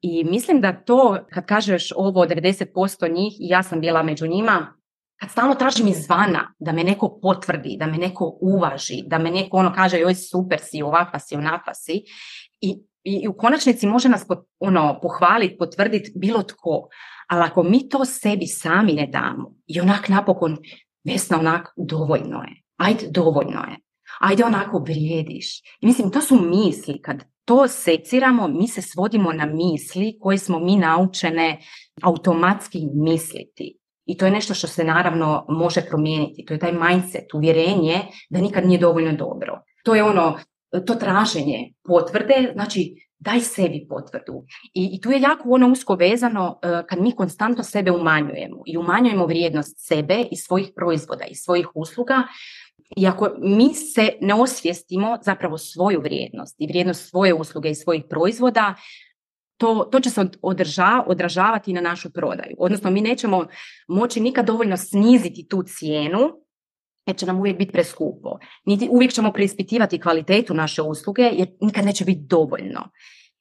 I 0.00 0.24
mislim 0.24 0.60
da 0.60 0.72
to, 0.72 1.18
kad 1.30 1.46
kažeš 1.46 1.92
ovo 1.96 2.26
90% 2.26 3.12
njih, 3.14 3.32
ja 3.38 3.62
sam 3.62 3.80
bila 3.80 4.02
među 4.02 4.26
njima, 4.26 4.76
kad 5.20 5.30
stalno 5.30 5.54
tražim 5.54 5.88
izvana 5.88 6.54
da 6.58 6.72
me 6.72 6.84
neko 6.84 7.18
potvrdi, 7.22 7.76
da 7.78 7.86
me 7.86 7.98
neko 7.98 8.38
uvaži, 8.40 9.02
da 9.06 9.18
me 9.18 9.30
neko 9.30 9.56
ono 9.56 9.72
kaže 9.72 9.98
joj 9.98 10.14
super 10.14 10.58
si, 10.62 10.82
ovakva 10.82 11.18
si, 11.18 11.36
onakva 11.36 11.74
si. 11.74 12.02
I, 12.60 12.78
i 13.04 13.28
u 13.28 13.36
konačnici 13.36 13.86
može 13.86 14.08
nas 14.08 14.26
ono, 14.58 14.98
pohvaliti, 15.02 15.56
potvrditi 15.56 16.12
bilo 16.14 16.42
tko. 16.42 16.88
Ali 17.26 17.42
ako 17.44 17.62
mi 17.62 17.88
to 17.88 18.04
sebi 18.04 18.46
sami 18.46 18.92
ne 18.92 19.06
damo 19.06 19.54
i 19.66 19.80
onak 19.80 20.08
napokon, 20.08 20.56
Vesna, 21.04 21.38
onak, 21.38 21.68
dovoljno 21.76 22.38
je. 22.42 22.62
Ajde, 22.76 23.06
dovoljno 23.10 23.60
je. 23.60 23.76
Ajde, 24.20 24.44
onako 24.44 24.78
vrijediš. 24.78 25.60
I 25.80 25.86
mislim, 25.86 26.10
to 26.10 26.20
su 26.20 26.40
misli. 26.40 27.02
Kad 27.02 27.24
to 27.44 27.68
seciramo, 27.68 28.48
mi 28.48 28.68
se 28.68 28.82
svodimo 28.82 29.32
na 29.32 29.46
misli 29.46 30.18
koje 30.20 30.38
smo 30.38 30.58
mi 30.58 30.76
naučene 30.76 31.58
automatski 32.02 32.86
misliti. 32.94 33.78
I 34.06 34.16
to 34.16 34.24
je 34.24 34.30
nešto 34.30 34.54
što 34.54 34.66
se 34.66 34.84
naravno 34.84 35.46
može 35.48 35.80
promijeniti. 35.80 36.44
To 36.44 36.54
je 36.54 36.60
taj 36.60 36.72
mindset, 36.72 37.34
uvjerenje 37.34 38.00
da 38.30 38.40
nikad 38.40 38.66
nije 38.66 38.78
dovoljno 38.78 39.12
dobro. 39.12 39.62
To 39.84 39.94
je 39.94 40.04
ono, 40.04 40.38
to 40.86 40.94
traženje 40.94 41.72
potvrde, 41.84 42.50
znači 42.54 43.05
daj 43.18 43.40
sebi 43.40 43.86
potvrdu. 43.88 44.44
I, 44.74 44.90
i 44.92 45.00
tu 45.00 45.10
je 45.10 45.20
jako 45.20 45.50
ono 45.50 45.68
usko 45.68 45.94
vezano 45.94 46.48
uh, 46.48 46.86
kad 46.88 47.00
mi 47.00 47.12
konstantno 47.12 47.64
sebe 47.64 47.90
umanjujemo 47.90 48.62
i 48.66 48.76
umanjujemo 48.76 49.26
vrijednost 49.26 49.76
sebe 49.78 50.24
i 50.30 50.36
svojih 50.36 50.72
proizvoda 50.76 51.24
i 51.24 51.34
svojih 51.34 51.68
usluga, 51.74 52.22
i 52.96 53.06
ako 53.06 53.30
mi 53.38 53.74
se 53.74 54.12
ne 54.20 54.34
osvijestimo 54.34 55.18
zapravo 55.22 55.58
svoju 55.58 56.00
vrijednost 56.00 56.56
i 56.58 56.66
vrijednost 56.66 57.08
svoje 57.08 57.34
usluge 57.34 57.70
i 57.70 57.74
svojih 57.74 58.04
proizvoda, 58.10 58.74
to, 59.56 59.88
to 59.92 60.00
će 60.00 60.10
se 60.10 60.28
održa, 60.42 61.04
odražavati 61.06 61.72
na 61.72 61.80
našu 61.80 62.10
prodaju. 62.10 62.56
Odnosno, 62.58 62.90
mi 62.90 63.00
nećemo 63.00 63.46
moći 63.88 64.20
nikad 64.20 64.46
dovoljno 64.46 64.76
sniziti 64.76 65.48
tu 65.48 65.62
cijenu 65.62 66.45
jer 67.06 67.16
će 67.16 67.26
nam 67.26 67.38
uvijek 67.38 67.58
biti 67.58 67.72
preskupo. 67.72 68.38
Niti 68.64 68.88
uvijek 68.90 69.12
ćemo 69.12 69.32
preispitivati 69.32 70.00
kvalitetu 70.00 70.54
naše 70.54 70.82
usluge 70.82 71.22
jer 71.22 71.48
nikad 71.60 71.84
neće 71.84 72.04
biti 72.04 72.20
dovoljno. 72.20 72.80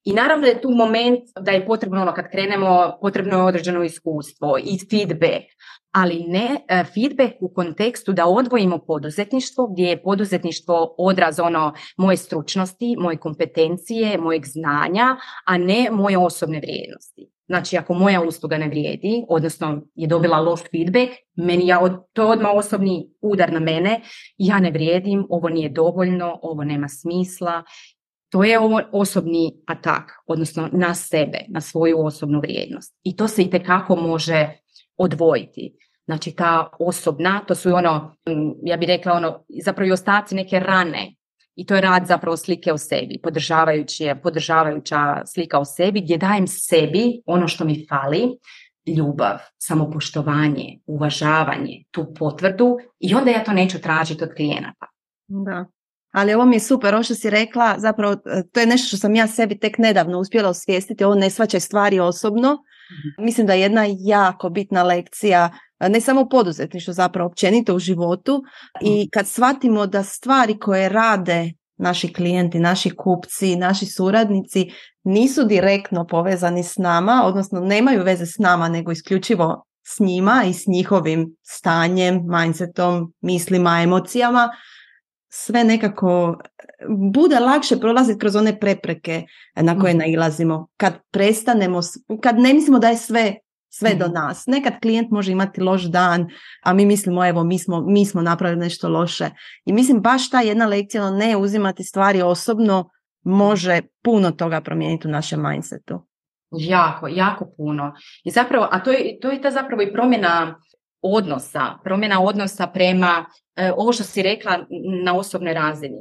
I 0.05 0.13
naravno 0.13 0.47
je 0.47 0.61
tu 0.61 0.69
moment 0.69 1.19
da 1.39 1.51
je 1.51 1.65
potrebno, 1.65 2.01
ono, 2.01 2.13
kad 2.13 2.31
krenemo, 2.31 2.97
potrebno 3.01 3.37
je 3.37 3.43
određeno 3.43 3.83
iskustvo 3.83 4.57
i 4.57 4.77
feedback, 4.89 5.43
ali 5.91 6.23
ne 6.27 6.57
e, 6.67 6.83
feedback 6.83 7.33
u 7.39 7.53
kontekstu 7.53 8.13
da 8.13 8.25
odvojimo 8.25 8.77
poduzetništvo, 8.77 9.67
gdje 9.67 9.85
je 9.85 10.03
poduzetništvo 10.03 10.95
odraz 10.97 11.39
ono 11.39 11.73
moje 11.97 12.17
stručnosti, 12.17 12.95
moje 12.99 13.17
kompetencije, 13.17 14.17
mojeg 14.17 14.45
znanja, 14.45 15.17
a 15.45 15.57
ne 15.57 15.87
moje 15.91 16.17
osobne 16.17 16.59
vrijednosti. 16.59 17.29
Znači, 17.47 17.77
ako 17.77 17.93
moja 17.93 18.21
usluga 18.21 18.57
ne 18.57 18.67
vrijedi, 18.67 19.25
odnosno 19.29 19.81
je 19.95 20.07
dobila 20.07 20.39
loš 20.39 20.59
feedback, 20.71 21.11
meni 21.35 21.67
ja, 21.67 22.03
to 22.13 22.21
je 22.21 22.27
odmah 22.27 22.51
osobni 22.55 23.09
udar 23.21 23.53
na 23.53 23.59
mene, 23.59 24.01
ja 24.37 24.59
ne 24.59 24.71
vrijedim, 24.71 25.25
ovo 25.29 25.49
nije 25.49 25.69
dovoljno, 25.69 26.39
ovo 26.41 26.63
nema 26.63 26.87
smisla. 26.87 27.63
To 28.35 28.43
je 28.43 28.59
osobni 28.91 29.51
atak, 29.65 30.11
odnosno 30.27 30.69
na 30.71 30.93
sebe, 30.93 31.39
na 31.47 31.61
svoju 31.61 32.05
osobnu 32.05 32.39
vrijednost. 32.39 32.95
I 33.03 33.15
to 33.15 33.27
se 33.27 33.43
i 33.43 33.49
tekako 33.49 33.95
može 33.95 34.49
odvojiti. 34.97 35.75
Znači 36.05 36.31
ta 36.31 36.69
osobna, 36.79 37.41
to 37.47 37.55
su 37.55 37.69
ono, 37.73 38.15
ja 38.63 38.77
bih 38.77 38.87
rekla 38.87 39.13
ono, 39.13 39.45
zapravo 39.63 39.87
i 39.87 39.91
ostaci 39.91 40.35
neke 40.35 40.59
rane 40.59 41.15
i 41.55 41.65
to 41.65 41.75
je 41.75 41.81
rad 41.81 42.05
zapravo 42.05 42.37
slike 42.37 42.73
o 42.73 42.77
sebi, 42.77 43.21
podržavajuća 44.23 45.21
slika 45.25 45.59
o 45.59 45.65
sebi 45.65 46.01
gdje 46.01 46.17
dajem 46.17 46.47
sebi 46.47 47.21
ono 47.25 47.47
što 47.47 47.65
mi 47.65 47.85
fali, 47.89 48.37
ljubav, 48.97 49.37
samopoštovanje, 49.57 50.79
uvažavanje, 50.85 51.83
tu 51.91 52.13
potvrdu 52.19 52.77
i 52.99 53.15
onda 53.15 53.31
ja 53.31 53.43
to 53.43 53.53
neću 53.53 53.81
tražiti 53.81 54.23
od 54.23 54.29
klijenata. 54.35 54.85
Da. 55.27 55.65
Ali 56.15 56.33
ovo 56.33 56.45
mi 56.45 56.55
je 56.55 56.59
super, 56.59 56.93
ovo 56.93 57.03
što 57.03 57.15
si 57.15 57.29
rekla, 57.29 57.75
zapravo 57.77 58.13
e, 58.13 58.43
to 58.51 58.59
je 58.59 58.65
nešto 58.65 58.87
što 58.87 58.97
sam 58.97 59.15
ja 59.15 59.27
sebi 59.27 59.59
tek 59.59 59.77
nedavno 59.77 60.19
uspjela 60.19 60.49
osvijestiti, 60.49 61.03
ovo 61.03 61.15
ne 61.15 61.29
svačaj 61.29 61.59
stvari 61.59 61.99
osobno. 61.99 62.53
Mhm. 62.53 63.25
Mislim 63.25 63.47
da 63.47 63.53
je 63.53 63.61
jedna 63.61 63.85
jako 63.99 64.49
bitna 64.49 64.83
lekcija 64.83 65.49
ne 65.79 66.01
samo 66.01 66.21
u 66.21 66.29
poduzetništvu, 66.29 66.93
zapravo 66.93 67.29
općenito 67.29 67.75
u 67.75 67.79
životu 67.79 68.43
i 68.81 69.03
mm. 69.03 69.09
kad 69.13 69.27
shvatimo 69.27 69.87
da 69.87 70.03
stvari 70.03 70.59
koje 70.59 70.89
rade 70.89 71.51
naši 71.77 72.13
klijenti, 72.13 72.59
naši 72.59 72.89
kupci, 72.89 73.55
naši 73.55 73.85
suradnici 73.85 74.71
nisu 75.03 75.43
direktno 75.43 76.07
povezani 76.07 76.63
s 76.63 76.77
nama, 76.77 77.23
odnosno 77.25 77.59
nemaju 77.59 78.03
veze 78.03 78.25
s 78.25 78.37
nama, 78.37 78.69
nego 78.69 78.91
isključivo 78.91 79.63
s 79.87 79.99
njima 79.99 80.43
i 80.49 80.53
s 80.53 80.67
njihovim 80.67 81.35
stanjem, 81.43 82.21
mindsetom, 82.27 83.13
mislima, 83.21 83.81
emocijama, 83.81 84.49
sve 85.37 85.63
nekako 85.63 86.37
bude 87.13 87.39
lakše 87.39 87.79
prolaziti 87.79 88.19
kroz 88.19 88.35
one 88.35 88.59
prepreke 88.59 89.23
na 89.55 89.79
koje 89.79 89.93
mm. 89.93 89.97
nailazimo. 89.97 90.67
Kad 90.77 90.93
prestanemo, 91.11 91.79
kad 92.21 92.39
ne 92.39 92.53
mislimo 92.53 92.79
da 92.79 92.89
je 92.89 92.97
sve 92.97 93.35
sve 93.77 93.95
do 93.95 94.05
mhm. 94.05 94.13
nas. 94.13 94.43
Nekad 94.47 94.73
klijent 94.81 95.11
može 95.11 95.31
imati 95.31 95.61
loš 95.61 95.83
dan, 95.83 96.27
a 96.63 96.73
mi 96.73 96.85
mislimo 96.85 97.25
evo 97.25 97.43
mi 97.43 97.59
smo, 97.59 97.81
mi 97.81 98.05
smo 98.05 98.21
napravili 98.21 98.59
nešto 98.59 98.89
loše. 98.89 99.29
I 99.65 99.73
mislim 99.73 100.01
baš 100.01 100.29
ta 100.29 100.41
jedna 100.41 100.65
lekcija 100.65 101.03
ono, 101.03 101.17
ne 101.17 101.37
uzimati 101.37 101.83
stvari 101.83 102.21
osobno 102.21 102.89
može 103.23 103.81
puno 104.03 104.31
toga 104.31 104.61
promijeniti 104.61 105.07
u 105.07 105.11
našem 105.11 105.43
mindsetu. 105.49 106.05
Jako, 106.51 107.07
jako 107.07 107.47
puno. 107.57 107.93
I 108.23 108.31
zapravo, 108.31 108.67
a 108.71 108.83
to 108.83 108.91
je, 108.91 109.19
to 109.21 109.31
je 109.31 109.41
ta 109.41 109.51
zapravo 109.51 109.81
i 109.81 109.93
promjena 109.93 110.59
odnosa, 111.13 111.77
promjena 111.83 112.21
odnosa 112.21 112.67
prema 112.67 113.25
e, 113.55 113.71
ovo 113.77 113.93
što 113.93 114.03
si 114.03 114.21
rekla 114.21 114.65
na 115.03 115.17
osobnoj 115.17 115.53
razini. 115.53 115.97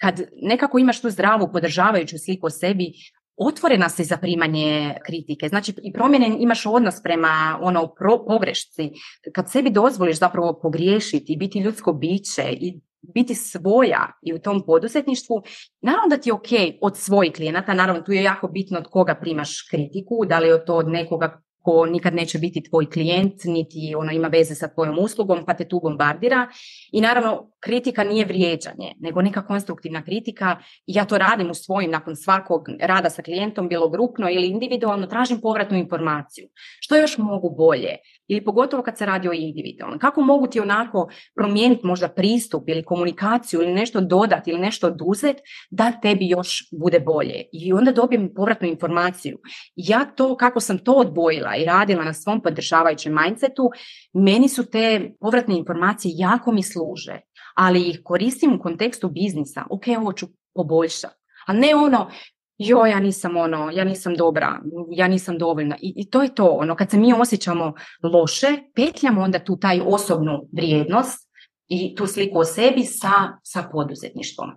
Kad 0.00 0.20
nekako 0.42 0.78
imaš 0.78 1.00
tu 1.00 1.10
zdravu, 1.10 1.48
podržavajuću 1.52 2.18
sliku 2.18 2.46
o 2.46 2.50
sebi, 2.50 2.92
otvorena 3.36 3.88
si 3.88 4.04
za 4.04 4.16
primanje 4.16 4.94
kritike. 5.06 5.48
Znači 5.48 5.74
i 5.82 5.92
promjene 5.92 6.36
imaš 6.38 6.66
odnos 6.66 7.02
prema 7.02 7.58
ono 7.62 7.94
pro, 7.98 8.24
pogrešci. 8.26 8.90
Kad 9.34 9.50
sebi 9.50 9.70
dozvoliš 9.70 10.18
zapravo 10.18 10.58
pogriješiti 10.62 11.36
biti 11.36 11.58
ljudsko 11.58 11.92
biće 11.92 12.42
i 12.50 12.80
biti 13.14 13.34
svoja 13.34 14.12
i 14.22 14.34
u 14.34 14.38
tom 14.38 14.62
poduzetništvu, 14.66 15.42
naravno 15.80 16.08
da 16.08 16.16
ti 16.16 16.28
je 16.28 16.32
ok 16.32 16.48
od 16.80 16.96
svojih 16.96 17.32
klijenata, 17.32 17.74
naravno 17.74 18.02
tu 18.02 18.12
je 18.12 18.22
jako 18.22 18.48
bitno 18.48 18.78
od 18.78 18.86
koga 18.90 19.14
primaš 19.14 19.68
kritiku, 19.70 20.24
da 20.28 20.38
li 20.38 20.48
je 20.48 20.64
to 20.64 20.74
od 20.74 20.88
nekoga 20.88 21.42
ko 21.66 21.86
nikad 21.86 22.14
neće 22.14 22.38
biti 22.38 22.62
tvoj 22.62 22.90
klijent, 22.90 23.44
niti 23.44 23.94
ono 23.96 24.12
ima 24.12 24.28
veze 24.28 24.54
sa 24.54 24.68
tvojom 24.68 24.98
uslugom, 24.98 25.44
pa 25.46 25.54
te 25.54 25.68
tu 25.68 25.80
bombardira. 25.82 26.46
I 26.92 27.00
naravno, 27.00 27.50
kritika 27.60 28.04
nije 28.04 28.24
vrijeđanje, 28.24 28.92
nego 29.00 29.22
neka 29.22 29.46
konstruktivna 29.46 30.02
kritika. 30.04 30.56
Ja 30.86 31.04
to 31.04 31.18
radim 31.18 31.50
u 31.50 31.54
svojim, 31.54 31.90
nakon 31.90 32.16
svakog 32.16 32.62
rada 32.80 33.10
sa 33.10 33.22
klijentom, 33.22 33.68
bilo 33.68 33.88
grupno 33.88 34.30
ili 34.30 34.46
individualno, 34.48 35.06
tražim 35.06 35.40
povratnu 35.40 35.78
informaciju. 35.78 36.48
Što 36.80 36.96
još 36.96 37.18
mogu 37.18 37.50
bolje? 37.56 37.96
Ili 38.28 38.44
pogotovo 38.44 38.82
kad 38.82 38.98
se 38.98 39.06
radi 39.06 39.28
o 39.28 39.32
individualnom. 39.32 39.98
Kako 39.98 40.20
mogu 40.20 40.46
ti 40.46 40.60
onako 40.60 41.08
promijeniti 41.34 41.86
možda 41.86 42.08
pristup 42.08 42.68
ili 42.68 42.84
komunikaciju 42.84 43.62
ili 43.62 43.74
nešto 43.74 44.00
dodati 44.00 44.50
ili 44.50 44.60
nešto 44.60 44.86
oduzeti 44.86 45.42
da 45.70 45.92
tebi 46.02 46.28
još 46.28 46.68
bude 46.80 47.00
bolje. 47.00 47.44
I 47.52 47.72
onda 47.72 47.92
dobijem 47.92 48.34
povratnu 48.34 48.68
informaciju. 48.68 49.38
Ja 49.76 50.04
to, 50.04 50.36
kako 50.36 50.60
sam 50.60 50.78
to 50.78 50.92
odbojila 50.92 51.56
i 51.56 51.64
radila 51.64 52.04
na 52.04 52.12
svom 52.12 52.42
podržavajućem 52.42 53.14
mindsetu, 53.22 53.70
meni 54.12 54.48
su 54.48 54.70
te 54.70 55.12
povratne 55.20 55.56
informacije 55.56 56.12
jako 56.16 56.52
mi 56.52 56.62
služe, 56.62 57.20
ali 57.54 57.88
ih 57.88 58.00
koristim 58.04 58.54
u 58.54 58.62
kontekstu 58.62 59.08
biznisa. 59.08 59.64
Ok, 59.70 59.82
ovo 59.98 60.12
ću 60.12 60.26
poboljšati. 60.54 61.14
A 61.46 61.52
ne 61.52 61.74
ono, 61.74 62.10
jo, 62.58 62.86
ja 62.86 63.00
nisam 63.00 63.36
ono, 63.36 63.70
ja 63.74 63.84
nisam 63.84 64.14
dobra, 64.14 64.60
ja 64.90 65.08
nisam 65.08 65.38
dovoljna. 65.38 65.76
I, 65.80 65.92
I, 65.96 66.10
to 66.10 66.22
je 66.22 66.34
to, 66.34 66.46
ono, 66.46 66.76
kad 66.76 66.90
se 66.90 66.96
mi 66.96 67.12
osjećamo 67.12 67.74
loše, 68.02 68.46
petljamo 68.74 69.22
onda 69.22 69.38
tu 69.38 69.56
taj 69.56 69.80
osobnu 69.86 70.48
vrijednost 70.52 71.30
i 71.68 71.94
tu 71.94 72.06
sliku 72.06 72.38
o 72.38 72.44
sebi 72.44 72.82
sa, 72.82 73.10
sa 73.42 73.68
poduzetništvom. 73.72 74.50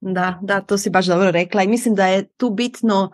Da, 0.00 0.38
da, 0.42 0.60
to 0.60 0.78
si 0.78 0.90
baš 0.90 1.06
dobro 1.06 1.30
rekla 1.30 1.62
i 1.62 1.68
mislim 1.68 1.94
da 1.94 2.06
je 2.06 2.28
tu 2.28 2.50
bitno 2.50 3.10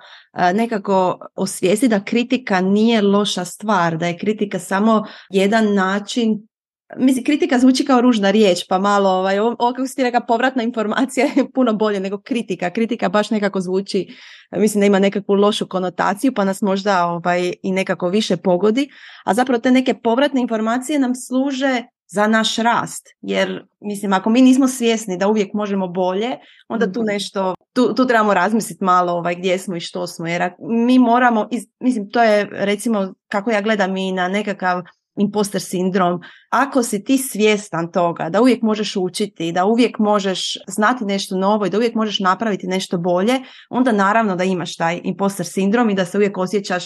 nekako 0.54 1.18
osvijesti 1.34 1.88
da 1.88 2.04
kritika 2.04 2.60
nije 2.60 3.02
loša 3.02 3.44
stvar, 3.44 3.96
da 3.96 4.06
je 4.06 4.18
kritika 4.18 4.58
samo 4.58 5.04
jedan 5.30 5.74
način 5.74 6.48
Mislim, 6.96 7.24
kritika 7.24 7.58
zvuči 7.58 7.84
kao 7.84 8.00
ružna 8.00 8.30
riječ, 8.30 8.66
pa 8.68 8.78
malo, 8.78 9.10
ovaj, 9.10 9.38
ovo, 9.38 9.56
kako 9.56 9.86
si 9.86 9.96
ti 9.96 10.02
reka, 10.02 10.20
povratna 10.20 10.62
informacija 10.62 11.26
je 11.36 11.50
puno 11.54 11.72
bolje 11.72 12.00
nego 12.00 12.20
kritika. 12.20 12.70
Kritika 12.70 13.08
baš 13.08 13.30
nekako 13.30 13.60
zvuči, 13.60 14.16
mislim 14.56 14.80
da 14.80 14.86
ima 14.86 14.98
nekakvu 14.98 15.34
lošu 15.34 15.66
konotaciju, 15.68 16.34
pa 16.34 16.44
nas 16.44 16.62
možda 16.62 17.06
ovaj, 17.06 17.52
i 17.62 17.72
nekako 17.72 18.08
više 18.08 18.36
pogodi. 18.36 18.88
A 19.24 19.34
zapravo 19.34 19.60
te 19.60 19.70
neke 19.70 19.94
povratne 19.94 20.40
informacije 20.40 20.98
nam 20.98 21.14
služe 21.14 21.82
za 22.06 22.26
naš 22.26 22.56
rast. 22.56 23.08
Jer, 23.20 23.66
mislim, 23.80 24.12
ako 24.12 24.30
mi 24.30 24.42
nismo 24.42 24.68
svjesni 24.68 25.18
da 25.18 25.28
uvijek 25.28 25.52
možemo 25.52 25.88
bolje, 25.88 26.30
onda 26.68 26.92
tu 26.92 27.00
mhm. 27.00 27.06
nešto, 27.06 27.54
tu, 27.72 27.94
tu 27.94 28.06
trebamo 28.06 28.34
razmisliti 28.34 28.84
malo 28.84 29.12
ovaj, 29.12 29.34
gdje 29.34 29.58
smo 29.58 29.76
i 29.76 29.80
što 29.80 30.06
smo. 30.06 30.26
Jer 30.26 30.50
mi 30.86 30.98
moramo, 30.98 31.48
mislim, 31.80 32.10
to 32.10 32.22
je 32.22 32.48
recimo 32.52 33.14
kako 33.28 33.50
ja 33.50 33.60
gledam 33.60 33.96
i 33.96 34.12
na 34.12 34.28
nekakav 34.28 34.82
imposter 35.20 35.60
sindrom. 35.60 36.20
Ako 36.50 36.82
si 36.82 37.04
ti 37.04 37.18
svjestan 37.18 37.92
toga 37.92 38.28
da 38.28 38.40
uvijek 38.40 38.62
možeš 38.62 38.96
učiti, 38.96 39.52
da 39.52 39.64
uvijek 39.64 39.98
možeš 39.98 40.58
znati 40.68 41.04
nešto 41.04 41.36
novo 41.36 41.66
i 41.66 41.70
da 41.70 41.76
uvijek 41.76 41.94
možeš 41.94 42.18
napraviti 42.18 42.66
nešto 42.66 42.98
bolje, 42.98 43.40
onda 43.70 43.92
naravno 43.92 44.36
da 44.36 44.44
imaš 44.44 44.76
taj 44.76 45.00
imposter 45.04 45.46
sindrom 45.46 45.90
i 45.90 45.94
da 45.94 46.04
se 46.04 46.18
uvijek 46.18 46.38
osjećaš 46.38 46.84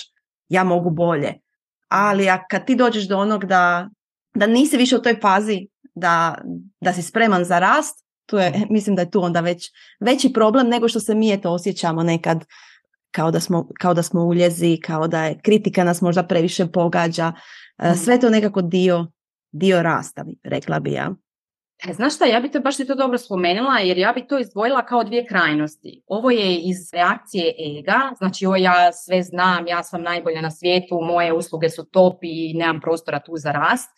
ja 0.49 0.64
mogu 0.64 0.91
bolje. 0.91 1.35
Ali 1.88 2.29
a 2.29 2.47
kad 2.50 2.67
ti 2.67 2.76
dođeš 2.76 3.09
do 3.09 3.19
onog 3.19 3.45
da, 3.45 3.88
da 4.35 4.47
nisi 4.47 4.76
više 4.76 4.97
u 4.97 5.03
toj 5.03 5.19
fazi 5.21 5.67
da, 5.95 6.38
da 6.81 6.93
si 6.93 7.03
spreman 7.03 7.45
za 7.45 7.59
rast, 7.59 8.05
tu 8.26 8.37
je, 8.37 8.53
mislim 8.71 8.97
da 8.97 9.03
je 9.03 9.11
tu 9.11 9.23
onda 9.23 9.41
već 9.41 9.71
veći 10.00 10.33
problem 10.33 10.69
nego 10.69 10.88
što 10.88 11.00
se 11.00 11.14
mi 11.14 11.33
eto 11.33 11.50
osjećamo 11.50 12.03
nekad 12.03 12.45
kao 13.14 13.31
da 13.31 13.41
smo, 13.41 13.69
kao 13.81 13.95
da 13.95 14.03
smo 14.03 14.25
uljezi, 14.25 14.79
kao 14.85 15.09
da 15.09 15.25
je 15.25 15.38
kritika 15.43 15.85
nas 15.85 16.00
možda 16.00 16.23
previše 16.23 16.67
pogađa. 16.67 17.33
E, 17.78 17.90
mm. 17.90 17.95
Sve 17.95 18.21
to 18.21 18.31
nekako 18.31 18.62
dio, 18.62 19.07
dio 19.52 19.83
rasta, 19.83 20.25
rekla 20.45 20.81
bi 20.81 20.93
ja. 20.93 21.14
E, 21.88 21.93
znaš 21.93 22.14
šta, 22.14 22.25
ja 22.25 22.40
bi 22.40 22.50
to 22.50 22.61
baš 22.61 22.76
ti 22.76 22.87
to 22.87 22.95
dobro 22.95 23.19
spomenula 23.19 23.78
jer 23.78 23.99
ja 23.99 24.12
bi 24.12 24.26
to 24.26 24.38
izdvojila 24.38 24.87
kao 24.87 25.04
dvije 25.04 25.26
krajnosti. 25.26 26.02
Ovo 26.07 26.31
je 26.31 26.57
iz 26.57 26.76
reakcije 26.93 27.54
ega, 27.78 28.00
znači 28.19 28.47
ovo 28.47 28.57
ja 28.57 28.93
sve 28.93 29.23
znam, 29.23 29.66
ja 29.66 29.83
sam 29.83 30.02
najbolja 30.02 30.40
na 30.40 30.50
svijetu, 30.50 31.00
moje 31.02 31.33
usluge 31.33 31.69
su 31.69 31.85
top 31.85 32.19
i 32.23 32.54
nemam 32.54 32.81
prostora 32.81 33.21
tu 33.21 33.33
za 33.37 33.52
rast. 33.52 33.90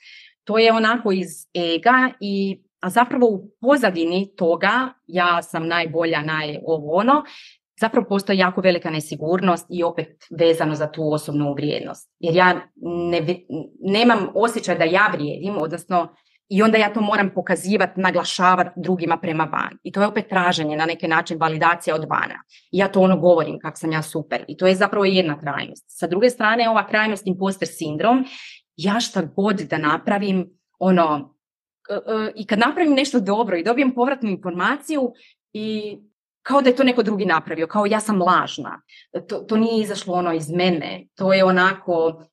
To 0.45 0.59
je 0.59 0.73
onako 0.73 1.12
iz 1.12 1.28
ega 1.54 2.11
i 2.21 2.62
a 2.80 2.90
zapravo 2.90 3.26
u 3.26 3.50
pozadini 3.61 4.37
toga 4.37 4.92
ja 5.06 5.42
sam 5.42 5.66
najbolja, 5.66 6.23
naj 6.23 6.59
ovo 6.66 6.95
ono, 6.95 7.25
zapravo 7.80 8.06
postoji 8.09 8.38
jako 8.38 8.61
velika 8.61 8.90
nesigurnost 8.90 9.66
i 9.71 9.83
opet 9.83 10.09
vezano 10.38 10.75
za 10.75 10.87
tu 10.87 11.12
osobnu 11.12 11.54
vrijednost. 11.54 12.11
Jer 12.18 12.37
ja 12.37 12.61
ne, 13.11 13.37
nemam 13.80 14.28
osjećaj 14.35 14.78
da 14.78 14.85
ja 14.85 15.11
vrijedim, 15.12 15.56
odnosno 15.59 16.09
i 16.49 16.62
onda 16.62 16.78
ja 16.78 16.92
to 16.92 17.00
moram 17.00 17.30
pokazivati, 17.35 18.00
naglašavati 18.00 18.71
drugima 18.76 19.16
prema 19.16 19.45
van. 19.45 19.78
I 19.83 19.92
to 19.92 20.00
je 20.00 20.06
opet 20.06 20.28
traženje, 20.28 20.76
na 20.76 20.87
neki 20.87 21.09
način 21.09 21.38
validacija 21.40 21.95
od 21.95 22.04
vana. 22.11 22.42
I 22.73 22.78
ja 22.78 22.88
to 22.88 23.00
ono 23.00 23.16
govorim 23.16 23.59
kako 23.59 23.76
sam 23.76 23.92
ja 23.92 24.02
super. 24.02 24.45
I 24.49 24.56
to 24.56 24.66
je 24.66 24.75
zapravo 24.75 25.04
jedna 25.04 25.40
krajnost. 25.40 25.85
Sa 25.88 26.06
druge 26.06 26.30
strane, 26.30 26.71
ova 26.71 26.87
krajnost 26.87 27.26
imposter 27.26 27.68
sindrom, 27.68 28.25
ja 28.76 29.00
šta 29.00 29.23
god 29.23 29.56
da 29.56 29.78
napravim, 29.78 30.50
ono, 30.78 31.35
e, 31.90 32.33
i 32.35 32.47
kad 32.47 32.59
napravim 32.59 32.95
nešto 32.95 33.21
dobro 33.21 33.56
i 33.56 33.64
dobijem 33.64 33.95
povratnu 33.95 34.30
informaciju 34.30 35.12
i 35.52 35.99
kao 36.47 36.62
da 36.62 36.71
je 36.71 36.76
to 36.76 36.85
neko 36.85 37.03
drugi 37.03 37.25
napravio, 37.25 37.67
kao 37.67 37.87
ja 37.87 38.00
sam 38.00 38.23
lažna. 38.23 38.81
To, 39.29 39.38
to 39.38 39.57
nije 39.57 39.83
izašlo 39.83 40.15
ono 40.15 40.33
iz 40.33 40.50
mene, 40.50 41.07
to 41.15 41.33
je 41.33 41.45
onako, 41.45 42.25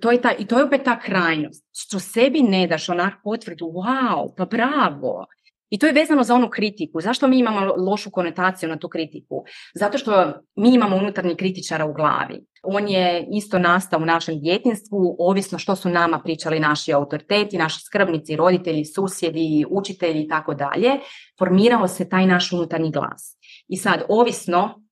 to 0.00 0.10
je 0.10 0.20
ta, 0.20 0.32
i 0.38 0.46
to 0.46 0.58
je 0.58 0.64
opet 0.64 0.84
ta 0.84 0.98
krajnost, 1.00 1.64
što 1.72 1.98
sebi 2.00 2.42
ne 2.42 2.66
daš 2.66 2.88
onak 2.88 3.14
potvrdu, 3.24 3.64
wow, 3.66 4.32
pa 4.36 4.44
bravo, 4.44 5.26
i 5.70 5.78
to 5.78 5.86
je 5.86 5.92
vezano 5.92 6.22
za 6.22 6.34
onu 6.34 6.48
kritiku. 6.50 7.00
Zašto 7.00 7.28
mi 7.28 7.38
imamo 7.38 7.74
lošu 7.76 8.10
konotaciju 8.10 8.68
na 8.68 8.78
tu 8.78 8.88
kritiku? 8.88 9.44
Zato 9.74 9.98
što 9.98 10.32
mi 10.56 10.74
imamo 10.74 10.96
unutarnji 10.96 11.36
kritičara 11.36 11.86
u 11.86 11.92
glavi. 11.92 12.44
On 12.62 12.88
je 12.88 13.26
isto 13.32 13.58
nastao 13.58 14.00
u 14.00 14.04
našem 14.04 14.40
djetinstvu, 14.40 15.16
ovisno 15.18 15.58
što 15.58 15.76
su 15.76 15.88
nama 15.88 16.20
pričali 16.24 16.60
naši 16.60 16.92
autoriteti, 16.92 17.58
naši 17.58 17.80
skrbnici, 17.80 18.36
roditelji, 18.36 18.84
susjedi, 18.84 19.64
učitelji 19.70 20.22
i 20.22 20.28
tako 20.28 20.54
dalje. 20.54 20.90
Formirao 21.38 21.88
se 21.88 22.08
taj 22.08 22.26
naš 22.26 22.52
unutarnji 22.52 22.90
glas. 22.90 23.36
I 23.68 23.76
sad, 23.76 24.02
ovisno 24.08 24.87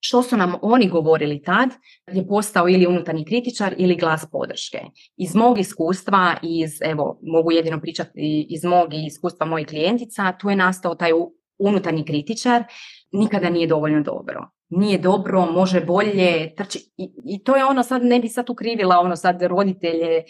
što 0.00 0.22
su 0.22 0.36
nam 0.36 0.54
oni 0.62 0.88
govorili 0.88 1.42
tad 1.42 1.68
je 2.12 2.26
postao 2.28 2.68
ili 2.68 2.86
unutarnji 2.86 3.24
kritičar 3.24 3.74
ili 3.78 3.96
glas 3.96 4.26
podrške. 4.32 4.80
Iz 5.16 5.34
mog 5.34 5.58
iskustva, 5.58 6.36
iz, 6.42 6.82
evo, 6.82 7.18
mogu 7.22 7.52
jedino 7.52 7.80
pričati 7.80 8.46
iz 8.48 8.64
mog 8.64 8.94
iskustva 8.94 9.46
mojih 9.46 9.66
klijentica, 9.66 10.32
tu 10.40 10.50
je 10.50 10.56
nastao 10.56 10.94
taj 10.94 11.10
unutarnji 11.58 12.04
kritičar, 12.04 12.64
nikada 13.12 13.50
nije 13.50 13.66
dovoljno 13.66 14.02
dobro. 14.02 14.50
Nije 14.68 14.98
dobro, 14.98 15.46
može 15.46 15.80
bolje, 15.80 16.54
trči. 16.56 16.78
I, 16.96 17.10
I, 17.24 17.44
to 17.44 17.56
je 17.56 17.64
ono, 17.64 17.82
sad 17.82 18.02
ne 18.02 18.20
bi 18.20 18.28
sad 18.28 18.50
ukrivila 18.50 18.98
ono 18.98 19.16
sad 19.16 19.42
roditelje, 19.42 20.22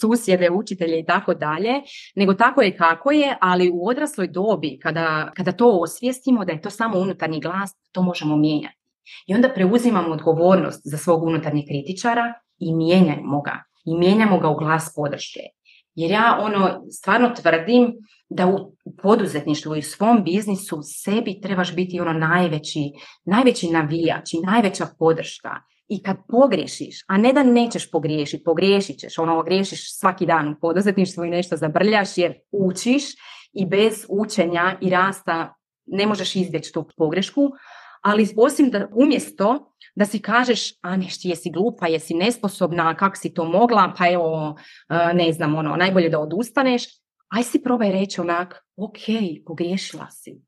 susjede, 0.00 0.50
učitelje 0.50 1.00
i 1.00 1.04
tako 1.04 1.34
dalje, 1.34 1.74
nego 2.16 2.34
tako 2.34 2.62
je 2.62 2.76
kako 2.76 3.10
je, 3.10 3.36
ali 3.40 3.70
u 3.74 3.88
odrasloj 3.88 4.28
dobi, 4.28 4.78
kada, 4.82 5.32
kada 5.36 5.52
to 5.52 5.78
osvijestimo 5.82 6.44
da 6.44 6.52
je 6.52 6.60
to 6.60 6.70
samo 6.70 6.98
unutarnji 6.98 7.40
glas, 7.40 7.70
to 7.92 8.02
možemo 8.02 8.36
mijenjati. 8.36 8.77
I 9.26 9.34
onda 9.34 9.48
preuzimamo 9.54 10.12
odgovornost 10.12 10.80
za 10.84 10.98
svog 10.98 11.22
unutarnjeg 11.22 11.64
kritičara 11.66 12.34
i 12.58 12.74
mijenjamo 12.74 13.40
ga. 13.40 13.64
I 13.84 13.98
mijenjamo 13.98 14.38
ga 14.38 14.48
u 14.48 14.56
glas 14.56 14.92
podrške. 14.96 15.40
Jer 15.94 16.10
ja 16.10 16.38
ono 16.40 16.84
stvarno 16.90 17.30
tvrdim 17.42 17.94
da 18.28 18.46
u 18.46 18.76
poduzetništvu 19.02 19.76
i 19.76 19.78
u 19.78 19.82
svom 19.82 20.24
biznisu 20.24 20.78
sebi 20.82 21.40
trebaš 21.40 21.74
biti 21.74 22.00
ono 22.00 22.12
najveći, 22.12 22.80
najveći 23.24 23.70
navijač 23.70 24.32
i 24.32 24.40
najveća 24.46 24.86
podrška. 24.98 25.50
I 25.88 26.02
kad 26.02 26.16
pogriješiš, 26.28 26.96
a 27.08 27.16
ne 27.16 27.32
da 27.32 27.42
nećeš 27.42 27.90
pogriješiti, 27.90 28.44
pogriješit 28.44 28.98
ćeš, 28.98 29.18
ono 29.18 29.42
griješiš 29.42 29.98
svaki 29.98 30.26
dan 30.26 30.48
u 30.48 30.56
poduzetništvu 30.60 31.24
i 31.24 31.30
nešto 31.30 31.56
zabrljaš 31.56 32.18
jer 32.18 32.34
učiš 32.52 33.04
i 33.52 33.66
bez 33.66 34.06
učenja 34.08 34.78
i 34.80 34.90
rasta 34.90 35.54
ne 35.86 36.06
možeš 36.06 36.36
izbjeći 36.36 36.72
tu 36.72 36.88
pogrešku, 36.96 37.50
ali 38.02 38.28
osim 38.36 38.70
da 38.70 38.88
umjesto 38.94 39.74
da 39.94 40.04
si 40.06 40.18
kažeš, 40.18 40.72
a 40.82 40.96
nešti, 40.96 41.28
jesi 41.28 41.50
glupa, 41.50 41.86
jesi 41.86 42.14
nesposobna, 42.14 42.94
kak 42.96 43.16
si 43.16 43.34
to 43.34 43.44
mogla, 43.44 43.92
pa 43.98 44.10
evo, 44.10 44.56
e, 44.88 45.14
ne 45.14 45.32
znam, 45.32 45.54
ono, 45.54 45.76
najbolje 45.76 46.08
da 46.08 46.20
odustaneš, 46.20 46.84
aj 47.28 47.42
si 47.42 47.62
probaj 47.62 47.92
reći 47.92 48.20
onak, 48.20 48.54
ok, 48.76 48.98
pogriješila 49.46 50.10
si. 50.10 50.40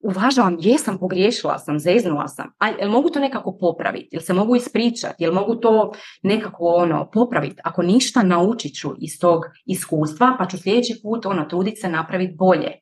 Uvažavam, 0.00 0.56
jesam, 0.60 0.98
pogriješila 0.98 1.58
sam, 1.58 1.78
zeznula 1.78 2.28
sam. 2.28 2.50
A 2.58 2.68
jel 2.68 2.90
mogu 2.90 3.10
to 3.10 3.20
nekako 3.20 3.56
popraviti? 3.58 4.08
Jel 4.12 4.22
se 4.22 4.32
mogu 4.32 4.56
ispričati? 4.56 5.24
Jel 5.24 5.32
mogu 5.32 5.54
to 5.54 5.92
nekako 6.22 6.64
ono 6.64 7.10
popraviti? 7.10 7.60
Ako 7.64 7.82
ništa 7.82 8.22
naučit 8.22 8.74
ću 8.74 8.90
iz 8.98 9.18
tog 9.20 9.42
iskustva, 9.66 10.36
pa 10.38 10.46
ću 10.46 10.58
sljedeći 10.58 11.00
put 11.02 11.26
ono 11.26 11.44
truditi 11.44 11.76
se 11.76 11.88
napraviti 11.88 12.34
bolje. 12.34 12.72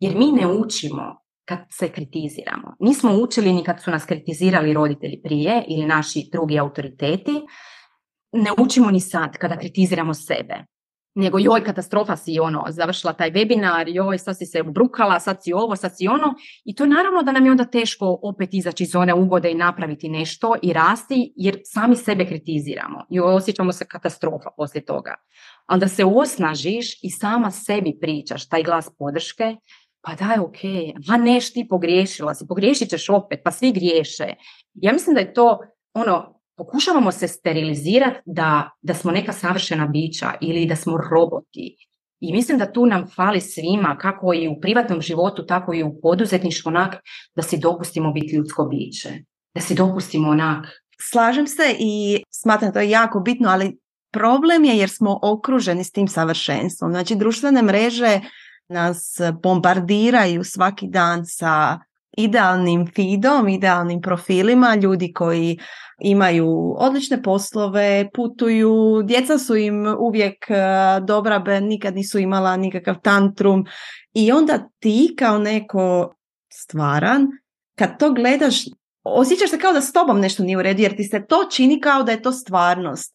Jer 0.00 0.16
mi 0.16 0.32
ne 0.32 0.46
učimo 0.46 1.27
kad 1.48 1.58
se 1.70 1.88
kritiziramo. 1.88 2.76
Nismo 2.80 3.12
učili 3.12 3.52
ni 3.52 3.64
kad 3.64 3.82
su 3.82 3.90
nas 3.90 4.04
kritizirali 4.04 4.72
roditelji 4.72 5.22
prije 5.22 5.64
ili 5.68 5.86
naši 5.86 6.28
drugi 6.32 6.58
autoriteti. 6.58 7.32
Ne 8.32 8.50
učimo 8.58 8.90
ni 8.90 9.00
sad 9.00 9.36
kada 9.36 9.56
kritiziramo 9.56 10.14
sebe. 10.14 10.64
Nego 11.14 11.38
joj 11.38 11.64
katastrofa 11.64 12.16
si 12.16 12.40
ono, 12.40 12.64
završila 12.68 13.12
taj 13.12 13.30
webinar, 13.30 13.84
joj 13.88 14.18
sad 14.18 14.38
si 14.38 14.46
se 14.46 14.62
ubrukala, 14.62 15.20
sad 15.20 15.42
si 15.42 15.52
ovo, 15.52 15.76
sad 15.76 15.96
si 15.96 16.08
ono. 16.08 16.34
I 16.64 16.74
to 16.74 16.86
naravno 16.86 17.22
da 17.22 17.32
nam 17.32 17.44
je 17.44 17.50
onda 17.50 17.64
teško 17.64 18.18
opet 18.22 18.48
izaći 18.54 18.84
iz 18.84 18.96
one 18.96 19.14
ugode 19.14 19.50
i 19.50 19.54
napraviti 19.54 20.08
nešto 20.08 20.54
i 20.62 20.72
rasti 20.72 21.32
jer 21.36 21.60
sami 21.64 21.96
sebe 21.96 22.26
kritiziramo 22.26 23.04
i 23.10 23.20
osjećamo 23.20 23.72
se 23.72 23.84
katastrofa 23.84 24.50
poslije 24.56 24.84
toga. 24.84 25.14
Ali 25.66 25.80
da 25.80 25.88
se 25.88 26.04
osnažiš 26.04 26.98
i 27.02 27.10
sama 27.10 27.50
sebi 27.50 27.98
pričaš 28.00 28.48
taj 28.48 28.62
glas 28.62 28.88
podrške, 28.98 29.56
pa 30.08 30.14
daj, 30.14 30.38
ok, 30.38 30.58
a 31.08 31.16
neš 31.16 31.52
ti 31.52 31.66
pogriješila 31.70 32.34
si, 32.34 32.46
pogriješit 32.46 32.88
ćeš 32.88 33.08
opet, 33.08 33.40
pa 33.44 33.50
svi 33.50 33.72
griješe. 33.72 34.24
Ja 34.74 34.92
mislim 34.92 35.14
da 35.14 35.20
je 35.20 35.34
to, 35.34 35.58
ono, 35.94 36.40
pokušavamo 36.56 37.12
se 37.12 37.28
sterilizirati 37.28 38.20
da, 38.26 38.70
da 38.82 38.94
smo 38.94 39.10
neka 39.10 39.32
savršena 39.32 39.86
bića 39.86 40.32
ili 40.40 40.66
da 40.66 40.76
smo 40.76 40.96
roboti. 41.10 41.76
I 42.20 42.32
mislim 42.32 42.58
da 42.58 42.72
tu 42.72 42.86
nam 42.86 43.06
fali 43.16 43.40
svima, 43.40 43.96
kako 44.00 44.34
i 44.34 44.48
u 44.48 44.60
privatnom 44.60 45.00
životu, 45.00 45.46
tako 45.46 45.74
i 45.74 45.82
u 45.82 46.00
poduzetništvu, 46.00 46.68
onak, 46.68 46.94
da 47.36 47.42
si 47.42 47.58
dopustimo 47.58 48.12
biti 48.12 48.36
ljudsko 48.36 48.64
biće. 48.64 49.10
Da 49.54 49.60
si 49.60 49.74
dopustimo 49.74 50.28
onak. 50.28 50.66
Slažem 51.00 51.46
se 51.46 51.76
i 51.78 52.22
smatram 52.30 52.72
to 52.72 52.80
je 52.80 52.90
jako 52.90 53.20
bitno, 53.20 53.48
ali 53.48 53.78
problem 54.12 54.64
je 54.64 54.78
jer 54.78 54.90
smo 54.90 55.18
okruženi 55.22 55.84
s 55.84 55.92
tim 55.92 56.08
savršenstvom. 56.08 56.92
Znači, 56.92 57.14
društvene 57.14 57.62
mreže 57.62 58.20
nas 58.68 59.20
bombardiraju 59.42 60.44
svaki 60.44 60.86
dan 60.88 61.26
sa 61.26 61.78
idealnim 62.16 62.86
feedom, 62.96 63.48
idealnim 63.48 64.00
profilima, 64.00 64.74
ljudi 64.74 65.12
koji 65.12 65.58
imaju 65.98 66.74
odlične 66.78 67.22
poslove, 67.22 68.08
putuju, 68.14 69.02
djeca 69.04 69.38
su 69.38 69.56
im 69.56 69.96
uvijek 69.98 70.50
e, 70.50 70.54
dobra, 71.00 71.60
nikad 71.60 71.94
nisu 71.94 72.18
imala 72.18 72.56
nikakav 72.56 72.94
tantrum 73.02 73.64
i 74.12 74.32
onda 74.32 74.68
ti 74.78 75.14
kao 75.18 75.38
neko 75.38 76.14
stvaran, 76.52 77.26
kad 77.78 77.98
to 77.98 78.12
gledaš, 78.12 78.54
osjećaš 79.02 79.50
se 79.50 79.58
kao 79.58 79.72
da 79.72 79.80
s 79.80 79.92
tobom 79.92 80.20
nešto 80.20 80.42
nije 80.42 80.58
u 80.58 80.62
redu, 80.62 80.82
jer 80.82 80.96
ti 80.96 81.04
se 81.04 81.26
to 81.26 81.48
čini 81.50 81.80
kao 81.80 82.02
da 82.02 82.12
je 82.12 82.22
to 82.22 82.32
stvarnost, 82.32 83.14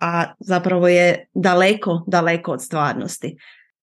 a 0.00 0.24
zapravo 0.38 0.88
je 0.88 1.28
daleko, 1.34 2.04
daleko 2.06 2.52
od 2.52 2.62
stvarnosti 2.62 3.36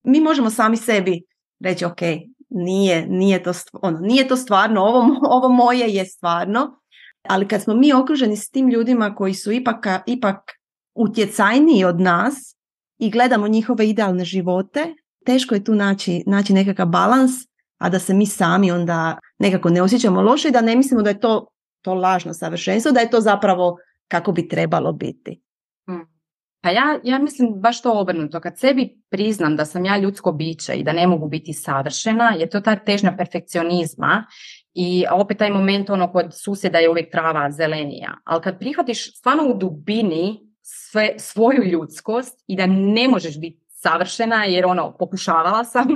mi 0.03 0.21
možemo 0.21 0.49
sami 0.49 0.77
sebi 0.77 1.23
reći 1.63 1.85
ok, 1.85 2.01
nije, 2.49 3.07
nije, 3.07 3.43
to, 3.43 3.51
ono, 3.73 3.99
nije 3.99 4.27
to 4.27 4.35
stvarno, 4.35 4.81
ovo, 4.81 5.15
ovo 5.37 5.49
moje 5.49 5.93
je 5.93 6.05
stvarno, 6.05 6.79
ali 7.23 7.47
kad 7.47 7.61
smo 7.61 7.73
mi 7.73 7.93
okruženi 7.93 8.37
s 8.37 8.49
tim 8.49 8.69
ljudima 8.69 9.15
koji 9.15 9.33
su 9.33 9.51
ipak, 9.51 9.85
ipak 10.05 10.37
utjecajniji 10.95 11.85
od 11.85 11.99
nas 11.99 12.55
i 12.97 13.09
gledamo 13.09 13.47
njihove 13.47 13.89
idealne 13.89 14.25
živote, 14.25 14.93
teško 15.25 15.55
je 15.55 15.63
tu 15.63 15.75
naći, 15.75 16.23
naći 16.27 16.53
nekakav 16.53 16.87
balans, 16.87 17.31
a 17.77 17.89
da 17.89 17.99
se 17.99 18.13
mi 18.13 18.25
sami 18.25 18.71
onda 18.71 19.17
nekako 19.39 19.69
ne 19.69 19.81
osjećamo 19.81 20.21
loše 20.21 20.47
i 20.47 20.51
da 20.51 20.61
ne 20.61 20.75
mislimo 20.75 21.01
da 21.01 21.09
je 21.09 21.19
to, 21.19 21.47
to 21.81 21.93
lažno 21.93 22.33
savršenstvo, 22.33 22.91
da 22.91 22.99
je 22.99 23.09
to 23.09 23.21
zapravo 23.21 23.77
kako 24.07 24.31
bi 24.31 24.47
trebalo 24.47 24.91
biti. 24.91 25.41
Pa 26.61 26.69
ja, 26.69 26.99
ja 27.03 27.19
mislim 27.19 27.53
baš 27.55 27.81
to 27.81 27.99
obrnuto. 27.99 28.39
Kad 28.39 28.59
sebi 28.59 29.01
priznam 29.09 29.55
da 29.55 29.65
sam 29.65 29.85
ja 29.85 29.97
ljudsko 29.97 30.31
biće 30.31 30.73
i 30.73 30.83
da 30.83 30.93
ne 30.93 31.07
mogu 31.07 31.27
biti 31.27 31.53
savršena, 31.53 32.33
je 32.39 32.49
to 32.49 32.61
ta 32.61 32.75
težnja 32.75 33.15
perfekcionizma 33.17 34.25
i 34.73 35.05
opet 35.11 35.37
taj 35.37 35.49
moment 35.49 35.89
ono 35.89 36.11
kod 36.11 36.25
susjeda 36.31 36.77
je 36.77 36.89
uvijek 36.89 37.11
trava 37.11 37.51
zelenija. 37.51 38.17
Ali 38.23 38.41
kad 38.41 38.59
prihvatiš 38.59 39.17
stvarno 39.17 39.43
u 39.43 39.57
dubini 39.57 40.39
sve, 40.61 41.13
svoju 41.17 41.63
ljudskost 41.63 42.43
i 42.47 42.55
da 42.55 42.65
ne 42.65 43.07
možeš 43.07 43.39
biti 43.39 43.61
savršena 43.67 44.43
jer 44.43 44.65
ono 44.65 44.97
pokušavala 44.97 45.63
sam 45.63 45.87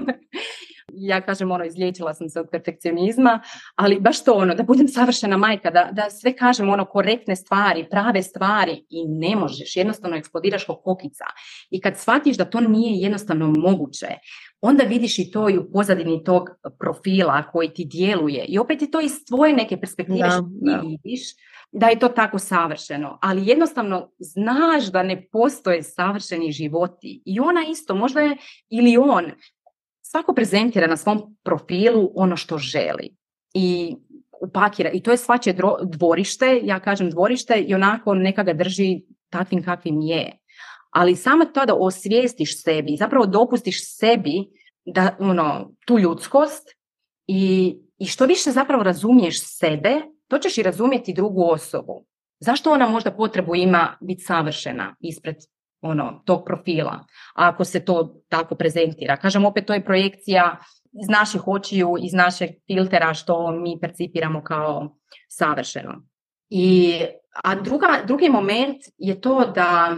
ja 0.93 1.21
kažem 1.21 1.52
ono 1.52 1.65
izliječila 1.65 2.13
sam 2.13 2.30
se 2.30 2.39
od 2.39 2.48
perfekcionizma, 2.52 3.41
ali 3.76 4.00
baš 4.00 4.24
to 4.24 4.34
ono 4.34 4.56
da 4.56 4.63
budem 4.63 4.88
savršena 4.88 5.38
majka, 5.38 5.69
da, 5.71 5.89
da 5.91 6.10
sve 6.10 6.34
kažem 6.34 6.69
ono 6.69 6.86
korektne 6.86 7.36
stvari, 7.36 7.88
prave 7.89 8.24
stvari 8.24 8.86
i 8.89 9.08
ne 9.08 9.36
možeš, 9.36 9.76
jednostavno 9.76 10.17
eksplodiraš 10.17 10.63
kao 10.63 10.76
kokica. 10.76 11.26
I 11.69 11.82
kad 11.82 11.98
shvatiš 11.98 12.38
da 12.38 12.45
to 12.45 12.60
nije 12.60 13.02
jednostavno 13.02 13.54
moguće, 13.58 14.08
onda 14.62 14.84
vidiš 14.84 15.19
i 15.19 15.32
to 15.32 15.50
i 15.50 15.58
u 15.58 15.71
pozadini 15.71 16.24
tog 16.24 16.50
profila 16.80 17.43
koji 17.52 17.69
ti 17.69 17.86
djeluje. 17.86 18.45
I 18.48 18.60
opet 18.60 18.82
je 18.82 18.91
to 18.91 19.02
iz 19.02 19.26
tvoje 19.28 19.54
neke 19.54 19.78
perspektive 19.78 20.30
što 20.30 20.41
ti 20.41 20.88
vidiš 20.88 21.21
da 21.71 21.88
je 21.88 22.00
to 22.00 22.08
tako 22.08 22.39
savršeno, 22.39 23.19
ali 23.21 23.48
jednostavno 23.48 24.12
znaš 24.19 24.86
da 24.86 25.04
ne 25.04 25.28
postoje 25.32 25.84
savršeni 25.84 26.52
životi. 26.52 27.21
I 27.26 27.39
ona 27.39 27.65
isto, 27.69 27.95
možda 27.95 28.21
je 28.21 28.38
ili 28.69 28.98
on 28.98 29.32
svako 30.15 30.34
prezentira 30.34 30.88
na 30.88 30.97
svom 30.97 31.36
profilu 31.43 32.12
ono 32.15 32.38
što 32.38 32.58
želi 32.58 33.15
i 33.54 33.95
upakira. 34.41 34.89
I 34.89 35.04
to 35.04 35.12
je 35.12 35.17
svačije 35.17 35.56
dvorište, 35.84 36.62
ja 36.63 36.80
kažem 36.80 37.10
dvorište 37.10 37.60
i 37.60 37.75
onako 37.75 38.13
neka 38.13 38.43
ga 38.43 38.54
drži 38.54 39.01
takvim 39.30 39.63
kakvim 39.63 40.01
je. 40.01 40.38
Ali 40.91 41.15
samo 41.15 41.45
to 41.45 41.65
da 41.65 41.75
osvijestiš 41.75 42.63
sebi, 42.63 42.95
zapravo 42.99 43.25
dopustiš 43.25 43.97
sebi 43.97 44.45
da 44.86 45.15
ono, 45.19 45.71
tu 45.86 45.99
ljudskost 45.99 46.69
i 47.28 47.75
I 47.97 48.06
što 48.06 48.25
više 48.25 48.51
zapravo 48.51 48.84
razumiješ 48.84 49.39
sebe, 49.43 50.01
to 50.28 50.38
ćeš 50.38 50.58
i 50.58 50.63
razumjeti 50.63 51.13
drugu 51.13 51.43
osobu. 51.43 52.06
Zašto 52.39 52.71
ona 52.71 52.89
možda 52.89 53.12
potrebu 53.12 53.56
ima 53.56 53.97
biti 54.01 54.23
savršena 54.23 54.95
ispred 54.99 55.36
ono, 55.86 56.21
tog 56.26 56.43
profila, 56.45 57.06
ako 57.34 57.65
se 57.65 57.86
to 57.86 58.21
tako 58.30 58.56
prezentira. 58.56 59.17
Kažem, 59.17 59.45
opet 59.45 59.65
to 59.65 59.74
je 59.74 59.86
projekcija 59.86 60.58
iz 61.02 61.10
naših 61.10 61.48
očiju, 61.48 61.95
iz 62.02 62.13
našeg 62.13 62.50
filtera 62.67 63.13
što 63.13 63.52
mi 63.52 63.78
percipiramo 63.82 64.43
kao 64.43 64.98
savršeno. 65.30 66.02
I, 66.50 67.00
a 67.43 67.56
druga, 67.56 67.88
drugi 68.08 68.30
moment 68.30 68.78
je 68.98 69.21
to 69.21 69.52
da, 69.56 69.98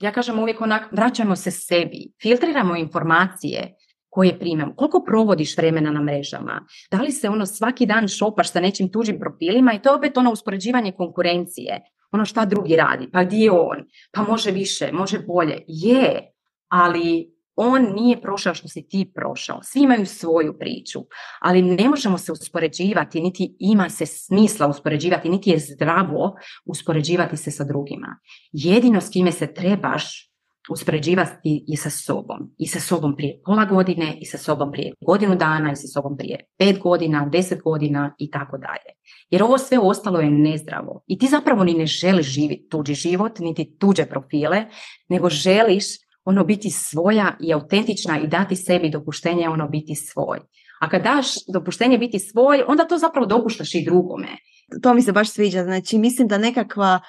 ja 0.00 0.12
kažem 0.12 0.38
uvijek 0.38 0.60
onak, 0.60 0.92
vraćamo 0.92 1.36
se 1.36 1.50
sebi, 1.50 2.12
filtriramo 2.22 2.76
informacije 2.76 3.74
koje 4.08 4.38
primamo. 4.38 4.74
Koliko 4.76 5.04
provodiš 5.06 5.56
vremena 5.56 5.90
na 5.90 6.02
mrežama? 6.02 6.66
Da 6.90 7.00
li 7.00 7.12
se 7.12 7.28
ono 7.28 7.46
svaki 7.46 7.86
dan 7.86 8.08
šopaš 8.08 8.52
sa 8.52 8.60
nečim 8.60 8.92
tuđim 8.92 9.18
profilima 9.20 9.72
i 9.72 9.82
to 9.82 9.90
je 9.90 9.96
opet 9.96 10.16
ono 10.16 10.32
uspoređivanje 10.32 10.92
konkurencije. 10.92 11.80
Ono 12.12 12.24
šta 12.24 12.44
drugi 12.44 12.76
radi, 12.76 13.08
pa 13.12 13.24
gdje 13.24 13.36
je 13.36 13.50
on? 13.50 13.84
Pa 14.12 14.22
može 14.22 14.50
više, 14.50 14.92
može 14.92 15.18
bolje. 15.18 15.64
Je, 15.66 16.32
ali 16.68 17.34
on 17.56 17.82
nije 17.94 18.20
prošao 18.20 18.54
što 18.54 18.68
si 18.68 18.88
ti 18.88 19.12
prošao. 19.14 19.62
Svi 19.62 19.80
imaju 19.80 20.06
svoju 20.06 20.58
priču, 20.58 21.00
ali 21.40 21.62
ne 21.62 21.88
možemo 21.88 22.18
se 22.18 22.32
uspoređivati, 22.32 23.20
niti 23.20 23.56
ima 23.58 23.90
se 23.90 24.06
smisla 24.06 24.66
uspoređivati, 24.66 25.28
niti 25.28 25.50
je 25.50 25.58
zdravo 25.58 26.36
uspoređivati 26.64 27.36
se 27.36 27.50
sa 27.50 27.64
drugima. 27.64 28.18
Jedino 28.52 29.00
s 29.00 29.10
kime 29.10 29.32
se 29.32 29.54
trebaš 29.54 30.29
uspoređivati 30.70 31.64
i 31.68 31.76
sa 31.76 31.90
sobom. 31.90 32.54
I 32.58 32.66
sa 32.66 32.80
sobom 32.80 33.16
prije 33.16 33.40
pola 33.44 33.64
godine, 33.64 34.16
i 34.20 34.26
sa 34.26 34.38
sobom 34.38 34.72
prije 34.72 34.92
godinu 35.00 35.36
dana, 35.36 35.72
i 35.72 35.76
sa 35.76 35.86
sobom 35.88 36.16
prije 36.16 36.38
pet 36.58 36.78
godina, 36.78 37.28
deset 37.32 37.62
godina 37.62 38.14
i 38.18 38.30
tako 38.30 38.58
dalje. 38.58 38.90
Jer 39.30 39.42
ovo 39.42 39.58
sve 39.58 39.78
ostalo 39.78 40.20
je 40.20 40.30
nezdravo. 40.30 41.02
I 41.06 41.18
ti 41.18 41.26
zapravo 41.26 41.64
ni 41.64 41.74
ne 41.74 41.86
želiš 41.86 42.26
živjeti 42.26 42.68
tuđi 42.68 42.94
život, 42.94 43.38
niti 43.38 43.76
tuđe 43.78 44.06
profile, 44.06 44.64
nego 45.08 45.28
želiš 45.28 45.84
ono 46.24 46.44
biti 46.44 46.70
svoja 46.70 47.36
i 47.40 47.52
autentična 47.52 48.20
i 48.20 48.26
dati 48.26 48.56
sebi 48.56 48.90
dopuštenje 48.90 49.48
ono 49.48 49.68
biti 49.68 49.94
svoj. 49.94 50.38
A 50.80 50.88
kad 50.88 51.02
daš 51.02 51.26
dopuštenje 51.52 51.98
biti 51.98 52.18
svoj, 52.18 52.64
onda 52.68 52.84
to 52.84 52.98
zapravo 52.98 53.26
dopuštaš 53.26 53.74
i 53.74 53.84
drugome. 53.84 54.28
To 54.82 54.94
mi 54.94 55.02
se 55.02 55.12
baš 55.12 55.30
sviđa. 55.30 55.62
Znači, 55.62 55.98
mislim 55.98 56.28
da 56.28 56.38
nekakva 56.38 57.00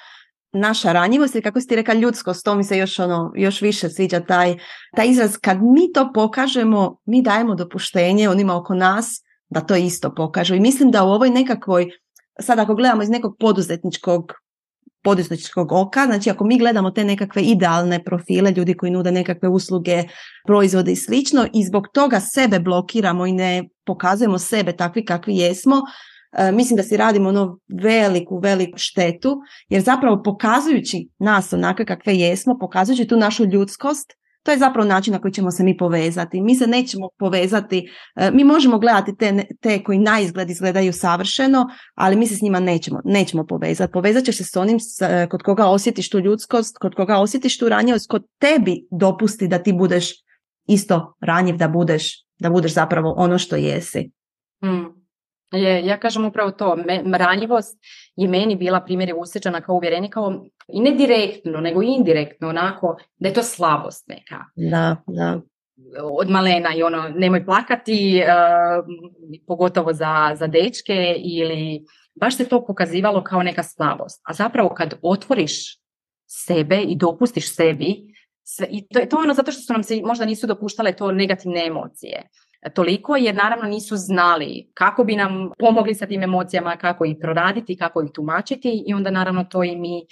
naša 0.52 0.92
ranjivost 0.92 1.34
ili 1.34 1.42
kako 1.42 1.60
si 1.60 1.66
ti 1.66 1.76
rekla 1.76 1.94
ljudskost, 1.94 2.44
to 2.44 2.54
mi 2.54 2.64
se 2.64 2.78
još 2.78 2.98
ono, 2.98 3.32
još 3.36 3.60
više 3.60 3.88
sviđa 3.88 4.20
taj, 4.20 4.58
taj 4.96 5.08
izraz. 5.08 5.36
Kad 5.36 5.58
mi 5.62 5.92
to 5.92 6.10
pokažemo, 6.14 6.96
mi 7.04 7.22
dajemo 7.22 7.54
dopuštenje 7.54 8.28
onima 8.28 8.56
oko 8.56 8.74
nas 8.74 9.06
da 9.48 9.60
to 9.60 9.76
isto 9.76 10.14
pokažu. 10.14 10.54
I 10.54 10.60
mislim 10.60 10.90
da 10.90 11.04
u 11.04 11.08
ovoj 11.08 11.30
nekakvoj, 11.30 11.90
sad 12.40 12.58
ako 12.58 12.74
gledamo 12.74 13.02
iz 13.02 13.10
nekog 13.10 13.36
poduzetničkog 13.38 14.32
poduzetničkog 15.02 15.72
oka, 15.72 16.06
znači 16.06 16.30
ako 16.30 16.44
mi 16.44 16.58
gledamo 16.58 16.90
te 16.90 17.04
nekakve 17.04 17.42
idealne 17.42 18.04
profile, 18.04 18.50
ljudi 18.50 18.74
koji 18.74 18.92
nude 18.92 19.12
nekakve 19.12 19.48
usluge, 19.48 20.04
proizvode 20.46 20.92
i 20.92 20.96
slično 20.96 21.46
i 21.54 21.64
zbog 21.64 21.88
toga 21.94 22.20
sebe 22.20 22.60
blokiramo 22.60 23.26
i 23.26 23.32
ne 23.32 23.68
pokazujemo 23.86 24.38
sebe 24.38 24.72
takvi 24.72 25.04
kakvi 25.04 25.36
jesmo, 25.36 25.82
mislim 26.52 26.76
da 26.76 26.82
si 26.82 26.96
radimo 26.96 27.28
ono 27.28 27.58
veliku, 27.82 28.38
veliku 28.38 28.78
štetu, 28.78 29.36
jer 29.68 29.82
zapravo 29.82 30.22
pokazujući 30.22 31.08
nas 31.18 31.52
onakve 31.52 31.86
kakve 31.86 32.16
jesmo, 32.16 32.58
pokazujući 32.60 33.06
tu 33.06 33.16
našu 33.16 33.44
ljudskost, 33.44 34.12
to 34.42 34.50
je 34.50 34.58
zapravo 34.58 34.88
način 34.88 35.12
na 35.12 35.20
koji 35.20 35.32
ćemo 35.32 35.50
se 35.50 35.64
mi 35.64 35.76
povezati. 35.76 36.40
Mi 36.40 36.54
se 36.54 36.66
nećemo 36.66 37.08
povezati, 37.18 37.88
e, 38.16 38.30
mi 38.30 38.44
možemo 38.44 38.78
gledati 38.78 39.16
te, 39.16 39.44
te 39.60 39.82
koji 39.82 39.98
na 39.98 40.20
izgled 40.20 40.50
izgledaju 40.50 40.92
savršeno, 40.92 41.66
ali 41.94 42.16
mi 42.16 42.26
se 42.26 42.36
s 42.36 42.42
njima 42.42 42.60
nećemo, 42.60 43.00
nećemo 43.04 43.46
povezati. 43.46 43.92
Povezat 43.92 44.24
ćeš 44.24 44.36
se 44.36 44.44
s 44.44 44.56
onim 44.56 44.78
e, 45.02 45.26
kod 45.30 45.42
koga 45.42 45.66
osjetiš 45.66 46.10
tu 46.10 46.18
ljudskost, 46.18 46.78
kod 46.78 46.94
koga 46.94 47.16
osjetiš 47.16 47.58
tu 47.58 47.68
ranjivost, 47.68 48.10
kod 48.10 48.22
tebi 48.38 48.86
dopusti 48.90 49.48
da 49.48 49.58
ti 49.58 49.72
budeš 49.72 50.12
isto 50.66 51.14
ranjiv, 51.20 51.56
da 51.56 51.68
budeš, 51.68 52.24
da 52.38 52.50
budeš 52.50 52.74
zapravo 52.74 53.14
ono 53.16 53.38
što 53.38 53.56
jesi. 53.56 54.10
Hmm. 54.60 55.01
Je, 55.52 55.86
ja 55.86 56.00
kažem 56.00 56.24
upravo 56.24 56.50
to, 56.50 56.76
ranjivost 57.12 57.78
je 58.16 58.28
meni 58.28 58.56
bila 58.56 58.80
primjer 58.80 59.14
usjećana 59.16 59.60
kao 59.60 59.74
uvjerenje, 59.74 60.08
kao 60.10 60.44
i 60.68 60.80
ne 60.80 60.90
direktno, 60.90 61.60
nego 61.60 61.82
indirektno, 61.82 62.48
onako, 62.48 62.96
da 63.16 63.28
je 63.28 63.34
to 63.34 63.42
slabost 63.42 64.08
neka. 64.08 64.44
Da, 64.56 64.96
da. 65.06 65.40
Od 66.02 66.30
malena 66.30 66.74
i 66.74 66.82
ono, 66.82 67.08
nemoj 67.08 67.44
plakati, 67.44 68.22
uh, 68.22 68.84
pogotovo 69.46 69.92
za, 69.92 70.32
za 70.34 70.46
dečke 70.46 71.14
ili 71.18 71.84
baš 72.20 72.36
se 72.36 72.48
to 72.48 72.66
pokazivalo 72.66 73.24
kao 73.24 73.42
neka 73.42 73.62
slabost. 73.62 74.20
A 74.24 74.32
zapravo 74.32 74.68
kad 74.68 74.94
otvoriš 75.02 75.78
sebe 76.26 76.80
i 76.82 76.96
dopustiš 76.96 77.54
sebi, 77.54 78.14
sve, 78.44 78.66
i 78.70 78.86
to 78.88 78.98
je 78.98 79.08
to 79.08 79.16
ono 79.16 79.34
zato 79.34 79.52
što 79.52 79.62
su 79.62 79.72
nam 79.72 79.82
se 79.82 80.00
možda 80.04 80.24
nisu 80.24 80.46
dopuštale 80.46 80.92
to 80.92 81.12
negativne 81.12 81.66
emocije 81.66 82.28
toliko 82.70 83.16
jer 83.16 83.34
naravno 83.34 83.68
nisu 83.68 83.96
znali 83.96 84.70
kako 84.74 85.04
bi 85.04 85.16
nam 85.16 85.50
pomogli 85.58 85.94
sa 85.94 86.06
tim 86.06 86.22
emocijama, 86.22 86.76
kako 86.76 87.04
ih 87.04 87.16
proraditi, 87.20 87.76
kako 87.76 88.02
ih 88.02 88.10
tumačiti 88.14 88.84
i 88.86 88.94
onda 88.94 89.10
naravno 89.10 89.44
to 89.44 89.64
i 89.64 89.76
mi 89.76 90.06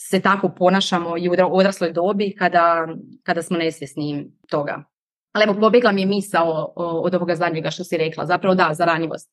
se 0.00 0.20
tako 0.20 0.48
ponašamo 0.48 1.18
i 1.18 1.28
u 1.28 1.32
odrasloj 1.52 1.92
dobi 1.92 2.34
kada, 2.38 2.88
kada 3.22 3.42
smo 3.42 3.56
nesvjesni 3.56 4.30
toga. 4.48 4.84
Ali 5.32 5.44
evo, 5.44 5.54
pobjegla 5.60 5.92
mi 5.92 6.00
je 6.00 6.06
misao 6.06 6.72
od 6.76 7.14
ovoga 7.14 7.34
zadnjega 7.34 7.70
što 7.70 7.84
si 7.84 7.96
rekla, 7.96 8.26
zapravo 8.26 8.54
da, 8.54 8.74
za 8.74 8.84
ranjivost. 8.84 9.30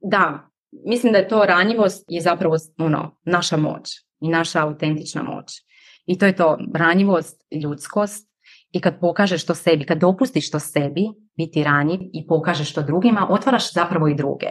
Da, 0.00 0.48
mislim 0.86 1.12
da 1.12 1.18
je 1.18 1.28
to 1.28 1.44
ranjivost 1.44 2.04
je 2.08 2.20
zapravo 2.20 2.56
ono, 2.78 3.16
naša 3.24 3.56
moć 3.56 3.90
i 4.20 4.28
naša 4.28 4.62
autentična 4.62 5.22
moć. 5.22 5.62
I 6.06 6.18
to 6.18 6.26
je 6.26 6.36
to 6.36 6.58
ranjivost, 6.74 7.42
ljudskost 7.62 8.35
i 8.76 8.80
kad 8.80 9.00
pokažeš 9.00 9.46
to 9.46 9.54
sebi, 9.54 9.86
kad 9.86 9.98
dopustiš 9.98 10.50
to 10.50 10.58
sebi, 10.60 11.06
biti 11.36 11.64
ranjiv 11.64 12.00
i 12.12 12.26
pokažeš 12.26 12.74
to 12.74 12.82
drugima, 12.82 13.26
otvaraš 13.30 13.72
zapravo 13.72 14.08
i 14.08 14.14
druge 14.14 14.46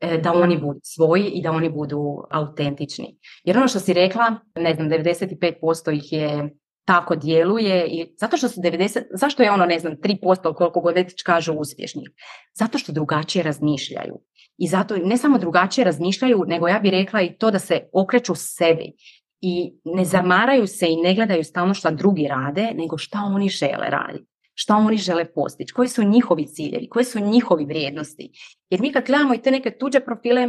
e, 0.00 0.18
da 0.18 0.32
oni 0.32 0.58
budu 0.58 0.80
svoji 0.82 1.24
i 1.24 1.42
da 1.42 1.50
oni 1.50 1.70
budu 1.70 2.24
autentični. 2.30 3.18
Jer 3.44 3.58
ono 3.58 3.68
što 3.68 3.80
si 3.80 3.92
rekla, 3.92 4.34
ne 4.56 4.74
znam, 4.74 4.88
95% 4.88 5.96
ih 5.96 6.12
je 6.12 6.50
tako 6.84 7.16
djeluje 7.16 7.86
i 7.86 8.14
zato 8.20 8.36
što 8.36 8.48
su 8.48 8.60
90, 8.60 9.02
zašto 9.14 9.42
je 9.42 9.52
ono, 9.52 9.66
ne 9.66 9.78
znam, 9.78 9.96
3% 9.96 10.54
koliko 10.54 10.80
god 10.80 10.94
već 10.94 11.22
kažu 11.22 11.52
uspješnih? 11.52 12.08
Zato 12.54 12.78
što 12.78 12.92
drugačije 12.92 13.42
razmišljaju. 13.42 14.20
I 14.58 14.68
zato 14.68 14.96
ne 14.96 15.16
samo 15.16 15.38
drugačije 15.38 15.84
razmišljaju, 15.84 16.44
nego 16.46 16.68
ja 16.68 16.78
bih 16.78 16.90
rekla 16.90 17.22
i 17.22 17.36
to 17.38 17.50
da 17.50 17.58
se 17.58 17.80
okreću 17.92 18.34
sebi 18.34 18.92
i 19.42 19.72
ne 19.84 20.04
zamaraju 20.04 20.66
se 20.66 20.86
i 20.88 20.96
ne 20.96 21.14
gledaju 21.14 21.44
stalno 21.44 21.74
što 21.74 21.90
drugi 21.90 22.28
rade, 22.28 22.70
nego 22.74 22.98
šta 22.98 23.18
oni 23.18 23.48
žele 23.48 23.90
raditi. 23.90 24.26
Šta 24.54 24.76
oni 24.76 24.96
žele 24.96 25.32
postići, 25.32 25.72
koji 25.72 25.88
su 25.88 26.04
njihovi 26.04 26.46
ciljevi, 26.46 26.88
koje 26.88 27.04
su 27.04 27.20
njihovi 27.20 27.64
vrijednosti. 27.64 28.30
Jer 28.70 28.80
mi 28.80 28.92
kad 28.92 29.06
gledamo 29.06 29.34
i 29.34 29.42
te 29.42 29.50
neke 29.50 29.70
tuđe 29.78 30.00
profile, 30.00 30.48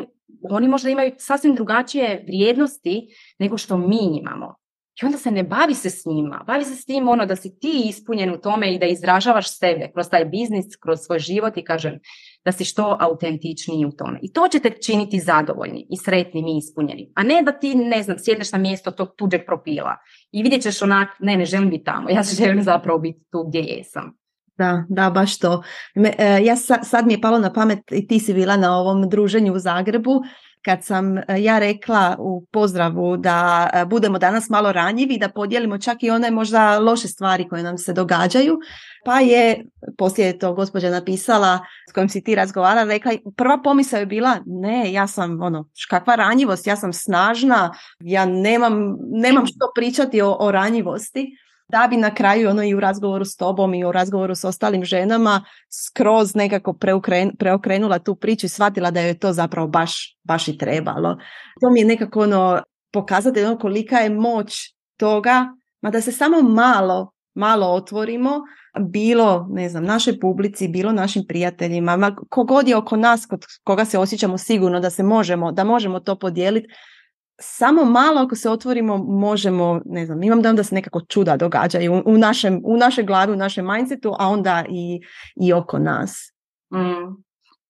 oni 0.49 0.67
možda 0.67 0.89
imaju 0.89 1.11
sasvim 1.17 1.55
drugačije 1.55 2.23
vrijednosti 2.27 3.07
nego 3.39 3.57
što 3.57 3.77
mi 3.77 4.17
imamo. 4.19 4.55
I 5.01 5.05
onda 5.05 5.17
se 5.17 5.31
ne 5.31 5.43
bavi 5.43 5.73
se 5.73 5.89
s 5.89 6.05
njima, 6.05 6.43
bavi 6.47 6.65
se 6.65 6.75
s 6.75 6.85
tim 6.85 7.07
ono 7.07 7.25
da 7.25 7.35
si 7.35 7.59
ti 7.59 7.83
ispunjen 7.85 8.33
u 8.33 8.37
tome 8.37 8.73
i 8.73 8.79
da 8.79 8.85
izražavaš 8.85 9.57
sebe 9.57 9.91
kroz 9.93 10.09
taj 10.09 10.25
biznis, 10.25 10.65
kroz 10.75 10.99
svoj 10.99 11.19
život 11.19 11.57
i 11.57 11.63
kažem 11.63 11.99
da 12.45 12.51
si 12.51 12.65
što 12.65 12.97
autentičniji 12.99 13.85
u 13.85 13.91
tome. 13.91 14.19
I 14.21 14.33
to 14.33 14.47
će 14.51 14.59
te 14.59 14.69
činiti 14.69 15.19
zadovoljni 15.19 15.87
i 15.89 15.97
sretnim 15.97 16.47
i 16.47 16.57
ispunjenim. 16.57 17.11
A 17.15 17.23
ne 17.23 17.41
da 17.41 17.51
ti, 17.51 17.75
ne 17.75 18.03
znam, 18.03 18.17
sjedneš 18.19 18.51
na 18.51 18.57
mjesto 18.57 18.91
tog 18.91 19.09
tuđeg 19.17 19.41
propila 19.45 19.97
i 20.31 20.43
vidjet 20.43 20.61
ćeš 20.61 20.81
onak, 20.81 21.09
ne, 21.19 21.37
ne 21.37 21.45
želim 21.45 21.69
biti 21.69 21.83
tamo, 21.83 22.09
ja 22.09 22.23
želim 22.43 22.63
zapravo 22.63 22.99
biti 22.99 23.19
tu 23.31 23.43
gdje 23.47 23.59
jesam. 23.59 24.17
Da, 24.57 24.85
da, 24.89 25.09
baš 25.09 25.39
to. 25.39 25.63
E, 26.17 26.39
ja 26.43 26.55
sad 26.83 27.07
mi 27.07 27.13
je 27.13 27.21
palo 27.21 27.39
na 27.39 27.53
pamet 27.53 27.79
i 27.91 28.07
ti 28.07 28.19
si 28.19 28.33
bila 28.33 28.57
na 28.57 28.77
ovom 28.77 29.09
druženju 29.09 29.53
u 29.53 29.59
Zagrebu 29.59 30.21
kad 30.65 30.83
sam 30.83 31.17
e, 31.17 31.23
ja 31.37 31.59
rekla 31.59 32.15
u 32.19 32.45
pozdravu 32.51 33.17
da 33.17 33.69
e, 33.73 33.85
budemo 33.85 34.19
danas 34.19 34.49
malo 34.49 34.71
ranjivi, 34.71 35.17
da 35.17 35.29
podijelimo 35.29 35.77
čak 35.77 36.03
i 36.03 36.09
one 36.09 36.31
možda 36.31 36.79
loše 36.79 37.07
stvari 37.07 37.47
koje 37.49 37.63
nam 37.63 37.77
se 37.77 37.93
događaju, 37.93 38.59
pa 39.05 39.19
je 39.19 39.65
poslije 39.97 40.39
to 40.39 40.53
gospođa 40.53 40.89
napisala 40.89 41.59
s 41.89 41.93
kojom 41.93 42.09
si 42.09 42.23
ti 42.23 42.35
razgovarala, 42.35 42.93
rekla 42.93 43.11
prva 43.37 43.61
pomisao 43.63 43.99
je 43.99 44.05
bila 44.05 44.37
ne, 44.45 44.93
ja 44.93 45.07
sam 45.07 45.41
ono, 45.41 45.69
kakva 45.89 46.15
ranjivost, 46.15 46.67
ja 46.67 46.75
sam 46.75 46.93
snažna, 46.93 47.73
ja 47.99 48.25
nemam, 48.25 48.95
nemam 49.11 49.45
što 49.45 49.71
pričati 49.75 50.21
o, 50.21 50.37
o 50.39 50.51
ranjivosti 50.51 51.37
da 51.73 51.87
bi 51.89 51.97
na 51.97 52.13
kraju 52.15 52.49
ono 52.49 52.63
i 52.63 52.73
u 52.75 52.79
razgovoru 52.79 53.25
s 53.25 53.35
tobom 53.35 53.73
i 53.73 53.85
u 53.85 53.91
razgovoru 53.91 54.35
s 54.35 54.43
ostalim 54.43 54.85
ženama 54.85 55.43
skroz 55.69 56.35
nekako 56.35 56.73
preokrenula 57.39 57.99
tu 57.99 58.15
priču 58.15 58.45
i 58.45 58.49
shvatila 58.49 58.91
da 58.91 58.99
je 58.99 59.19
to 59.19 59.33
zapravo 59.33 59.67
baš, 59.67 60.17
baš 60.23 60.47
i 60.47 60.57
trebalo. 60.57 61.17
To 61.61 61.69
mi 61.69 61.79
je 61.79 61.85
nekako 61.85 62.21
ono 62.21 62.61
pokazati 62.91 63.43
ono 63.43 63.57
kolika 63.57 63.97
je 63.97 64.09
moć 64.09 64.53
toga, 64.97 65.47
ma 65.81 65.89
da 65.91 66.01
se 66.01 66.11
samo 66.11 66.41
malo 66.41 67.13
malo 67.35 67.67
otvorimo, 67.67 68.41
bilo, 68.79 69.47
ne 69.49 69.69
znam, 69.69 69.85
našoj 69.85 70.19
publici, 70.19 70.67
bilo 70.67 70.91
našim 70.91 71.23
prijateljima, 71.27 72.15
kogod 72.29 72.67
je 72.67 72.75
oko 72.75 72.95
nas, 72.95 73.25
kod 73.25 73.45
koga 73.63 73.85
se 73.85 73.99
osjećamo 73.99 74.37
sigurno 74.37 74.79
da 74.79 74.89
se 74.89 75.03
možemo, 75.03 75.51
da 75.51 75.63
možemo 75.63 75.99
to 75.99 76.15
podijeliti, 76.15 76.67
samo 77.41 77.85
malo 77.85 78.21
ako 78.21 78.35
se 78.35 78.49
otvorimo 78.49 78.97
možemo, 78.97 79.81
ne 79.85 80.05
znam, 80.05 80.23
imam 80.23 80.41
da 80.41 80.53
da 80.53 80.63
se 80.63 80.75
nekako 80.75 81.01
čuda 81.01 81.37
događaju 81.37 82.03
u, 82.05 82.17
našem, 82.17 82.61
u 82.65 82.77
našoj 82.77 83.03
glavi, 83.03 83.31
u 83.31 83.35
našem 83.35 83.67
mindsetu, 83.67 84.15
a 84.19 84.27
onda 84.27 84.65
i, 84.69 85.01
i 85.35 85.53
oko 85.53 85.79
nas. 85.79 86.33
Mm. 86.73 87.22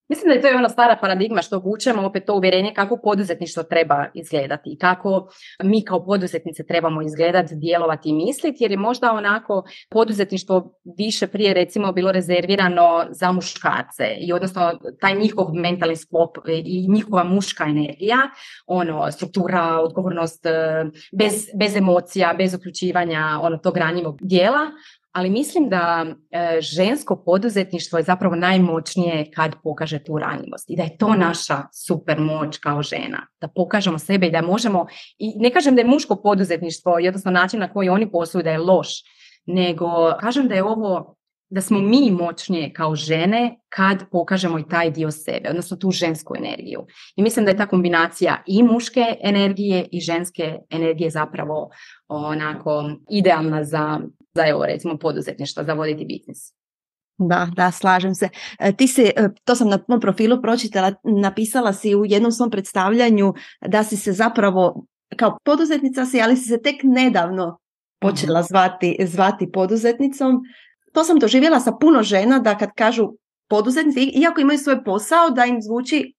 Mislim 0.08 0.28
da 0.28 0.34
je 0.34 0.42
to 0.42 0.58
ona 0.58 0.68
stara 0.68 0.96
paradigma 1.00 1.42
što 1.42 1.58
vučemo 1.58 2.06
opet 2.06 2.24
to 2.26 2.34
uvjerenje 2.34 2.72
kako 2.74 2.96
poduzetništvo 3.02 3.62
treba 3.62 4.06
izgledati 4.14 4.70
i 4.70 4.78
kako 4.78 5.28
mi 5.62 5.84
kao 5.84 6.04
poduzetnice 6.04 6.66
trebamo 6.66 7.02
izgledati, 7.02 7.54
djelovati 7.56 8.08
i 8.08 8.12
misliti 8.12 8.64
jer 8.64 8.70
je 8.70 8.76
možda 8.76 9.12
onako 9.12 9.64
poduzetništvo 9.90 10.74
više 10.98 11.26
prije 11.26 11.54
recimo 11.54 11.92
bilo 11.92 12.12
rezervirano 12.12 13.06
za 13.10 13.32
muškarce 13.32 14.04
i 14.20 14.32
odnosno 14.32 14.78
taj 15.00 15.14
njihov 15.14 15.54
mentalni 15.54 15.96
sklop 15.96 16.36
i 16.64 16.88
njihova 16.88 17.24
muška 17.24 17.64
energija, 17.64 18.18
ono 18.66 19.10
struktura, 19.10 19.80
odgovornost 19.80 20.46
bez, 21.12 21.46
bez 21.58 21.76
emocija, 21.76 22.34
bez 22.38 22.54
uključivanja 22.54 23.38
ono 23.42 23.58
tog 23.58 23.76
ranjivog 23.76 24.18
dijela, 24.20 24.60
ali 25.14 25.30
mislim 25.30 25.68
da 25.68 26.06
e, 26.30 26.60
žensko 26.60 27.16
poduzetništvo 27.16 27.98
je 27.98 28.02
zapravo 28.02 28.34
najmoćnije 28.34 29.30
kad 29.34 29.54
pokaže 29.62 30.04
tu 30.04 30.18
ranjivost 30.18 30.70
i 30.70 30.76
da 30.76 30.82
je 30.82 30.96
to 30.98 31.14
naša 31.14 31.62
super 31.72 32.20
moć 32.20 32.58
kao 32.58 32.82
žena, 32.82 33.26
da 33.40 33.48
pokažemo 33.48 33.98
sebe 33.98 34.26
i 34.26 34.30
da 34.30 34.42
možemo, 34.42 34.86
i 35.18 35.32
ne 35.36 35.50
kažem 35.50 35.74
da 35.74 35.80
je 35.80 35.88
muško 35.88 36.16
poduzetništvo, 36.16 36.92
odnosno 37.08 37.30
način 37.30 37.60
na 37.60 37.72
koji 37.72 37.88
oni 37.88 38.10
posluju 38.10 38.44
da 38.44 38.50
je 38.50 38.58
loš, 38.58 38.88
nego 39.46 39.86
kažem 40.20 40.48
da 40.48 40.54
je 40.54 40.64
ovo 40.64 41.16
da 41.50 41.60
smo 41.60 41.78
mi 41.78 42.10
moćnije 42.10 42.72
kao 42.72 42.94
žene 42.94 43.56
kad 43.68 44.10
pokažemo 44.10 44.58
i 44.58 44.68
taj 44.68 44.90
dio 44.90 45.10
sebe, 45.10 45.50
odnosno 45.50 45.76
tu 45.76 45.90
žensku 45.90 46.34
energiju. 46.36 46.86
I 47.16 47.22
mislim 47.22 47.44
da 47.44 47.50
je 47.50 47.56
ta 47.56 47.66
kombinacija 47.66 48.42
i 48.46 48.62
muške 48.62 49.16
energije 49.22 49.88
i 49.92 50.00
ženske 50.00 50.58
energije 50.70 51.10
zapravo 51.10 51.70
onako 52.08 52.90
idealna 53.10 53.64
za, 53.64 54.00
za 54.34 54.46
evo 54.46 54.66
recimo 54.66 54.98
poduzetništvo, 54.98 55.64
za 55.64 55.72
voditi 55.72 56.04
biznis. 56.04 56.52
Da, 57.18 57.48
da, 57.56 57.70
slažem 57.70 58.14
se. 58.14 58.28
E, 58.58 58.72
ti 58.72 58.88
si, 58.88 59.02
e, 59.02 59.28
to 59.44 59.54
sam 59.54 59.68
na 59.68 59.78
tom 59.78 60.00
profilu 60.00 60.42
pročitala, 60.42 60.92
napisala 61.04 61.72
si 61.72 61.94
u 61.94 62.04
jednom 62.04 62.32
svom 62.32 62.50
predstavljanju 62.50 63.34
da 63.66 63.84
si 63.84 63.96
se 63.96 64.12
zapravo 64.12 64.86
kao 65.16 65.38
poduzetnica 65.44 66.06
si, 66.06 66.20
ali 66.20 66.36
si 66.36 66.48
se 66.48 66.62
tek 66.62 66.76
nedavno 66.82 67.58
počela 68.00 68.40
mhm. 68.40 68.46
zvati, 68.46 68.96
zvati 69.00 69.52
poduzetnicom 69.52 70.42
to 70.94 71.04
sam 71.04 71.18
doživjela 71.18 71.60
sa 71.60 71.72
puno 71.80 72.02
žena 72.02 72.38
da 72.38 72.58
kad 72.58 72.70
kažu 72.76 73.12
poduzetnici, 73.48 74.00
iako 74.00 74.40
imaju 74.40 74.58
svoj 74.58 74.84
posao, 74.84 75.30
da 75.30 75.44
im 75.44 75.62
zvuči 75.62 76.14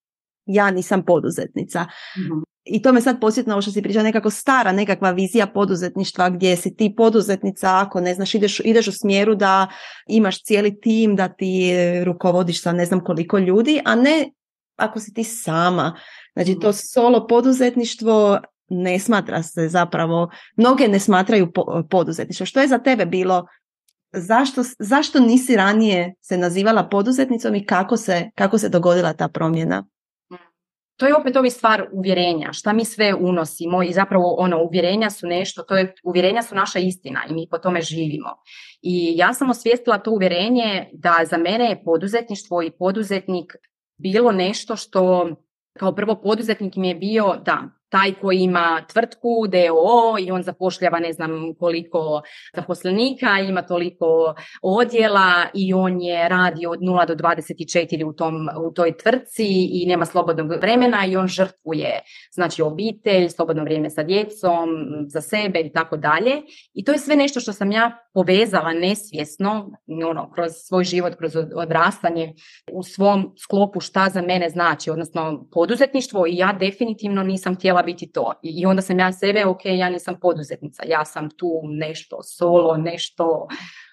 ja 0.46 0.72
nisam 0.72 1.04
poduzetnica. 1.06 1.86
Mhm. 2.18 2.40
I 2.66 2.82
to 2.82 2.94
me 2.94 3.02
sad 3.02 3.20
posjetno 3.20 3.54
ovo 3.54 3.62
što 3.62 3.72
si 3.72 3.82
pričala, 3.82 4.04
nekako 4.04 4.30
stara 4.30 4.72
nekakva 4.72 5.12
vizija 5.12 5.48
poduzetništva 5.48 6.30
gdje 6.30 6.56
si 6.56 6.76
ti 6.76 6.94
poduzetnica 6.98 7.80
ako 7.80 8.02
ne 8.02 8.14
znaš 8.14 8.36
ideš, 8.36 8.60
ideš 8.60 8.88
u 8.88 8.92
smjeru 8.92 9.36
da 9.36 9.68
imaš 10.08 10.44
cijeli 10.44 10.80
tim, 10.80 11.16
da 11.16 11.28
ti 11.28 11.72
rukovodiš 12.04 12.62
sa 12.62 12.72
ne 12.72 12.86
znam 12.86 13.04
koliko 13.04 13.38
ljudi, 13.38 13.82
a 13.86 13.96
ne 13.96 14.32
ako 14.76 15.00
si 15.00 15.14
ti 15.14 15.24
sama. 15.24 15.96
Znači 16.34 16.58
to 16.62 16.70
mhm. 16.70 16.78
solo 16.94 17.28
poduzetništvo 17.28 18.40
ne 18.70 19.00
smatra 19.00 19.44
se 19.44 19.68
zapravo, 19.68 20.30
mnoge 20.56 20.88
ne 20.88 21.00
smatraju 21.00 21.52
poduzetništvo. 21.90 22.46
Što 22.46 22.62
je 22.62 22.68
za 22.68 22.78
tebe 22.78 23.06
bilo 23.06 23.48
zašto, 24.14 24.62
zašto 24.80 25.20
nisi 25.20 25.56
ranije 25.56 26.14
se 26.22 26.38
nazivala 26.38 26.90
poduzetnicom 26.90 27.56
i 27.56 27.66
kako 27.66 27.98
se, 27.98 28.30
kako 28.36 28.58
se 28.58 28.70
dogodila 28.70 29.14
ta 29.14 29.28
promjena? 29.28 29.86
To 30.98 31.08
je 31.08 31.16
opet 31.16 31.36
ovi 31.36 31.50
stvar 31.50 31.88
uvjerenja, 31.92 32.54
šta 32.54 32.74
mi 32.74 32.86
sve 32.86 33.14
unosimo 33.14 33.84
i 33.84 33.94
zapravo 33.94 34.36
ono 34.38 34.64
uvjerenja 34.64 35.10
su 35.10 35.28
nešto, 35.28 35.64
to 35.64 35.78
je, 35.78 35.94
uvjerenja 36.04 36.42
su 36.42 36.56
naša 36.56 36.80
istina 36.80 37.22
i 37.30 37.34
mi 37.34 37.48
po 37.52 37.58
tome 37.58 37.82
živimo. 37.82 38.30
I 38.82 39.14
ja 39.18 39.34
sam 39.34 39.50
osvijestila 39.50 39.98
to 39.98 40.12
uvjerenje 40.12 40.90
da 40.94 41.20
za 41.30 41.38
mene 41.38 41.70
je 41.70 41.84
poduzetništvo 41.84 42.64
i 42.64 42.72
poduzetnik 42.72 43.56
bilo 43.98 44.32
nešto 44.32 44.76
što 44.76 45.30
kao 45.80 45.96
prvo 45.96 46.22
poduzetnik 46.22 46.76
mi 46.76 46.88
je 46.88 46.96
bio 46.96 47.36
da 47.46 47.62
taj 47.96 48.14
koji 48.22 48.38
ima 48.40 48.86
tvrtku, 48.94 49.48
DOO 49.48 50.20
i 50.20 50.32
on 50.32 50.44
zapošljava 50.44 51.00
ne 51.00 51.14
znam 51.14 51.54
koliko 51.60 52.22
zaposlenika, 52.56 53.40
ima 53.40 53.62
toliko 53.62 54.36
odjela 54.62 55.48
i 55.54 55.74
on 55.74 56.02
je 56.02 56.30
radi 56.30 56.66
od 56.66 56.80
0 56.80 57.08
do 57.08 57.16
24 57.16 58.04
u, 58.06 58.14
tom, 58.14 58.50
u 58.68 58.72
toj 58.72 58.98
tvrtci 58.98 59.46
i 59.72 59.86
nema 59.88 60.06
slobodnog 60.06 60.52
vremena 60.62 61.06
i 61.06 61.18
on 61.18 61.28
žrtvuje 61.28 62.02
znači 62.32 62.62
obitelj, 62.62 63.30
slobodno 63.30 63.64
vrijeme 63.64 63.90
sa 63.90 64.04
djecom, 64.04 64.70
za 65.08 65.22
sebe 65.22 65.60
i 65.60 65.72
tako 65.72 65.98
dalje. 65.98 66.42
I 66.74 66.84
to 66.84 66.92
je 66.92 67.00
sve 67.00 67.16
nešto 67.16 67.40
što 67.40 67.54
sam 67.54 67.72
ja 67.72 68.05
povezala 68.16 68.74
nesvjesno 68.74 69.72
ono, 70.10 70.32
kroz 70.32 70.52
svoj 70.68 70.84
život, 70.84 71.16
kroz 71.16 71.36
odrastanje 71.56 72.34
u 72.72 72.84
svom 72.84 73.34
sklopu 73.38 73.80
šta 73.80 74.10
za 74.10 74.22
mene 74.22 74.50
znači, 74.50 74.90
odnosno 74.90 75.48
poduzetništvo 75.52 76.28
i 76.28 76.38
ja 76.38 76.54
definitivno 76.60 77.24
nisam 77.24 77.56
htjela 77.56 77.84
biti 77.84 78.12
to. 78.12 78.34
I 78.44 78.66
onda 78.66 78.82
sam 78.82 79.00
ja 79.00 79.12
sebe, 79.12 79.46
ok, 79.46 79.66
ja 79.66 79.90
nisam 79.90 80.20
poduzetnica, 80.22 80.84
ja 80.88 81.06
sam 81.06 81.30
tu 81.30 81.62
nešto 81.64 82.24
solo, 82.24 82.78
nešto 82.78 83.48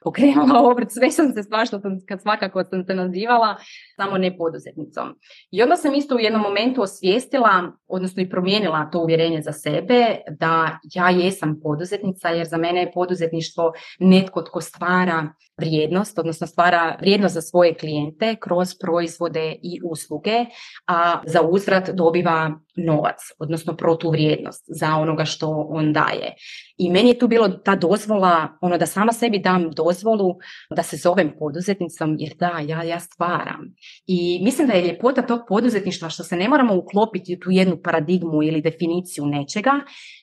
pokrenula 0.04 0.62
obrt, 0.70 0.88
sve 0.90 1.10
sam 1.10 1.32
se 1.32 1.42
svašta, 1.42 1.80
kad 2.08 2.22
svakako 2.22 2.64
sam 2.64 2.84
se 2.84 2.94
nazivala, 2.94 3.56
samo 3.96 4.18
ne 4.18 4.36
poduzetnicom. 4.36 5.14
I 5.50 5.62
onda 5.62 5.76
sam 5.76 5.94
isto 5.94 6.16
u 6.16 6.18
jednom 6.18 6.42
momentu 6.42 6.82
osvijestila, 6.82 7.72
odnosno 7.88 8.22
i 8.22 8.30
promijenila 8.30 8.90
to 8.90 8.98
uvjerenje 8.98 9.42
za 9.42 9.52
sebe, 9.52 10.16
da 10.38 10.78
ja 10.94 11.10
jesam 11.10 11.60
poduzetnica, 11.62 12.28
jer 12.28 12.46
za 12.46 12.56
mene 12.56 12.80
je 12.80 12.92
poduzetništvo 12.92 13.72
netko 14.12 14.42
tko 14.42 14.60
stvara 14.60 15.28
vrijednost, 15.60 16.18
odnosno 16.18 16.46
stvara 16.46 16.96
vrijednost 17.00 17.34
za 17.34 17.40
svoje 17.40 17.74
klijente 17.74 18.36
kroz 18.40 18.68
proizvode 18.80 19.56
i 19.62 19.80
usluge, 19.84 20.44
a 20.86 21.22
za 21.26 21.42
uzvrat 21.42 21.90
dobiva 21.90 22.50
novac, 22.76 23.16
odnosno 23.38 23.76
protuvrijednost 23.76 24.64
za 24.68 24.96
onoga 24.96 25.24
što 25.24 25.66
on 25.70 25.92
daje. 25.92 26.34
I 26.76 26.90
meni 26.90 27.08
je 27.08 27.18
tu 27.18 27.28
bilo 27.28 27.48
ta 27.48 27.76
dozvola, 27.76 28.48
ono 28.60 28.78
da 28.78 28.86
sama 28.86 29.12
sebi 29.12 29.38
dam 29.38 29.70
dozvolu 29.70 30.34
da 30.76 30.82
se 30.82 30.96
zovem 30.96 31.32
poduzetnicom, 31.38 32.16
jer 32.18 32.32
da, 32.38 32.58
ja, 32.66 32.82
ja 32.82 33.00
stvaram. 33.00 33.74
I 34.06 34.40
mislim 34.44 34.68
da 34.68 34.74
je 34.74 34.86
ljepota 34.86 35.22
tog 35.22 35.40
poduzetništva 35.48 36.08
što 36.08 36.24
se 36.24 36.36
ne 36.36 36.48
moramo 36.48 36.76
uklopiti 36.76 37.34
u 37.34 37.38
tu 37.38 37.50
jednu 37.50 37.76
paradigmu 37.82 38.42
ili 38.42 38.62
definiciju 38.62 39.26
nečega, 39.26 39.72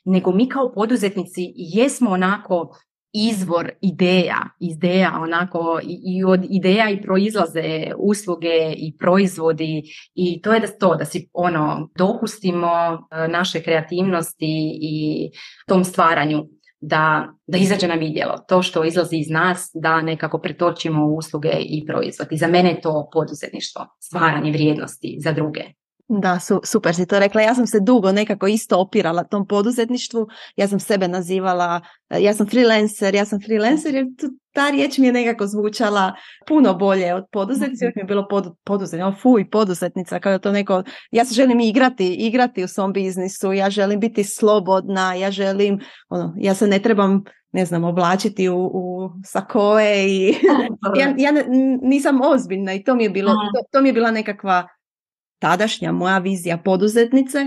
nego 0.05 0.31
mi 0.31 0.49
kao 0.49 0.71
poduzetnici 0.71 1.53
jesmo 1.55 2.11
onako 2.11 2.75
izvor 3.13 3.71
ideja, 3.81 4.49
ideja 4.59 5.19
onako 5.21 5.79
i, 5.83 6.23
od 6.23 6.45
ideja 6.49 6.89
i 6.89 7.01
proizlaze 7.01 7.93
usluge 7.97 8.73
i 8.77 8.97
proizvodi 8.97 9.83
i 10.15 10.41
to 10.41 10.53
je 10.53 10.59
da 10.59 10.67
to 10.67 10.95
da 10.95 11.05
si 11.05 11.29
ono 11.33 11.89
dopustimo 11.97 12.67
e, 12.67 13.27
naše 13.27 13.61
kreativnosti 13.61 14.79
i 14.81 15.29
tom 15.67 15.83
stvaranju 15.83 16.45
da, 16.81 17.33
da 17.47 17.57
izađe 17.57 17.87
na 17.87 17.93
vidjelo. 17.93 18.37
To 18.47 18.61
što 18.61 18.83
izlazi 18.83 19.17
iz 19.17 19.29
nas 19.29 19.71
da 19.73 20.01
nekako 20.01 20.37
pretočimo 20.39 21.05
usluge 21.05 21.51
i 21.59 21.85
proizvodi. 21.85 22.37
Za 22.37 22.47
mene 22.47 22.69
je 22.69 22.81
to 22.81 23.09
poduzetništvo, 23.13 23.85
stvaranje 23.99 24.51
vrijednosti 24.51 25.17
za 25.19 25.31
druge. 25.31 25.61
Da, 26.11 26.39
su, 26.39 26.61
super 26.63 26.95
si 26.95 27.05
to 27.05 27.19
rekla. 27.19 27.41
Ja 27.41 27.55
sam 27.55 27.67
se 27.67 27.79
dugo 27.79 28.11
nekako 28.11 28.47
isto 28.47 28.79
opirala 28.79 29.23
tom 29.23 29.47
poduzetništvu. 29.47 30.27
Ja 30.55 30.67
sam 30.67 30.79
sebe 30.79 31.07
nazivala, 31.07 31.81
e, 32.09 32.21
ja 32.21 32.33
sam 32.33 32.47
freelancer, 32.47 33.15
ja 33.15 33.25
sam 33.25 33.39
freelancer 33.45 33.95
jer 33.95 34.05
ta 34.51 34.69
riječ 34.69 34.97
mi 34.97 35.07
je 35.07 35.13
nekako 35.13 35.47
zvučala 35.47 36.13
puno 36.47 36.73
bolje 36.73 37.13
od 37.13 37.25
poduzetnice. 37.31 37.85
mi 37.85 38.01
je 38.01 38.05
bilo 38.05 38.27
pod, 38.27 38.55
poduzetnica, 38.63 39.21
fuj, 39.21 39.49
poduzetnica, 39.49 40.19
kao 40.19 40.39
to 40.39 40.51
neko, 40.51 40.83
ja 41.11 41.25
se 41.25 41.33
želim 41.33 41.59
igrati, 41.59 42.13
igrati 42.13 42.63
u 42.63 42.67
svom 42.67 42.93
biznisu, 42.93 43.53
ja 43.53 43.69
želim 43.69 43.99
biti 43.99 44.23
slobodna, 44.23 45.13
ja 45.13 45.31
želim, 45.31 45.79
ono, 46.09 46.33
ja 46.37 46.53
se 46.53 46.67
ne 46.67 46.79
trebam 46.79 47.23
ne 47.51 47.65
znam, 47.65 47.83
oblačiti 47.83 48.49
u, 48.49 48.71
u 48.73 49.09
sakoe 49.25 50.05
i 50.07 50.33
ja, 50.99 51.13
ja 51.17 51.43
nisam 51.81 52.19
ozbiljna 52.21 52.73
i 52.73 52.83
to 52.83 52.95
mi 52.95 53.03
je 53.03 53.09
bilo, 53.09 53.31
to, 53.31 53.67
to 53.71 53.81
mi 53.81 53.89
je 53.89 53.93
bila 53.93 54.11
nekakva 54.11 54.67
tadašnja 55.39 55.91
moja 55.91 56.17
vizija 56.17 56.57
poduzetnice, 56.57 57.43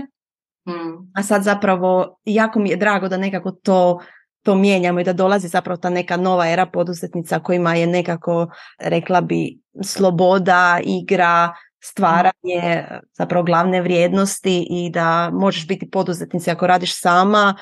mm. 0.67 1.11
a 1.15 1.23
sad 1.23 1.43
zapravo 1.43 2.19
jako 2.25 2.59
mi 2.59 2.69
je 2.69 2.75
drago 2.75 3.07
da 3.07 3.17
nekako 3.17 3.51
to 3.51 3.99
to 4.43 4.55
mijenjamo 4.55 4.99
i 4.99 5.03
da 5.03 5.13
dolazi 5.13 5.47
zapravo 5.47 5.77
ta 5.77 5.89
neka 5.89 6.17
nova 6.17 6.49
era 6.49 6.65
poduzetnica 6.65 7.39
kojima 7.39 7.75
je 7.75 7.87
nekako, 7.87 8.47
rekla 8.79 9.21
bi, 9.21 9.59
sloboda, 9.83 10.79
igra, 10.83 11.53
stvaranje 11.83 12.85
zapravo 13.13 13.43
glavne 13.43 13.81
vrijednosti 13.81 14.67
i 14.69 14.89
da 14.89 15.29
možeš 15.33 15.67
biti 15.67 15.89
poduzetnica 15.89 16.51
ako 16.51 16.67
radiš 16.67 17.01
sama, 17.01 17.55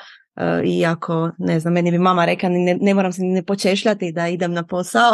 iako, 0.64 1.30
ne 1.38 1.60
znam, 1.60 1.74
meni 1.74 1.90
bi 1.90 1.98
mama 1.98 2.24
rekla 2.24 2.48
ne, 2.48 2.78
ne 2.80 2.94
moram 2.94 3.12
se 3.12 3.22
ni 3.22 3.44
počešljati 3.44 4.12
da 4.12 4.28
idem 4.28 4.52
na 4.52 4.66
posao, 4.66 5.12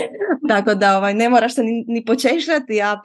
tako 0.48 0.74
da 0.74 0.96
ovaj, 0.98 1.14
ne 1.14 1.28
moraš 1.28 1.54
se 1.54 1.62
ni, 1.62 1.84
ni 1.88 2.04
počešljati, 2.04 2.82
a 2.82 3.00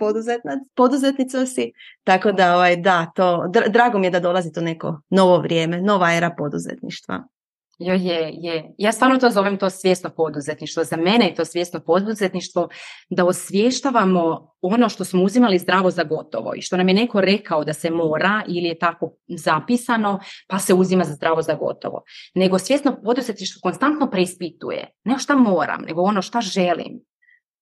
poduzetnica 0.75 1.45
si, 1.45 1.71
tako 2.03 2.31
da 2.31 2.55
ovaj, 2.55 2.75
da, 2.75 3.11
to, 3.15 3.51
drago 3.69 3.99
mi 3.99 4.07
je 4.07 4.11
da 4.11 4.19
dolazi 4.19 4.51
to 4.51 4.61
neko 4.61 5.01
novo 5.09 5.37
vrijeme, 5.37 5.81
nova 5.81 6.13
era 6.13 6.29
poduzetništva. 6.37 7.23
Jo, 7.83 7.93
je, 7.93 8.33
je. 8.33 8.73
Ja 8.77 8.91
stvarno 8.91 9.17
to 9.17 9.29
zovem 9.29 9.57
to 9.57 9.69
svjesno 9.69 10.09
poduzetništvo. 10.09 10.83
Za 10.83 10.97
mene 10.97 11.25
je 11.25 11.35
to 11.35 11.45
svjesno 11.45 11.79
poduzetništvo 11.79 12.69
da 13.09 13.25
osvještavamo 13.25 14.53
ono 14.61 14.89
što 14.89 15.05
smo 15.05 15.23
uzimali 15.23 15.59
zdravo 15.59 15.91
za 15.91 16.03
gotovo 16.03 16.53
i 16.55 16.61
što 16.61 16.77
nam 16.77 16.87
je 16.87 16.93
neko 16.93 17.21
rekao 17.21 17.63
da 17.63 17.73
se 17.73 17.89
mora 17.89 18.43
ili 18.47 18.67
je 18.67 18.79
tako 18.79 19.13
zapisano 19.27 20.19
pa 20.47 20.59
se 20.59 20.73
uzima 20.73 21.03
za 21.03 21.13
zdravo 21.13 21.41
za 21.41 21.53
gotovo. 21.53 22.03
Nego 22.35 22.59
svjesno 22.59 22.97
poduzetništvo 23.03 23.59
konstantno 23.63 24.09
preispituje. 24.09 24.87
Ne 25.03 25.19
šta 25.19 25.35
moram, 25.35 25.81
nego 25.81 26.01
ono 26.01 26.21
šta 26.21 26.41
želim. 26.41 26.99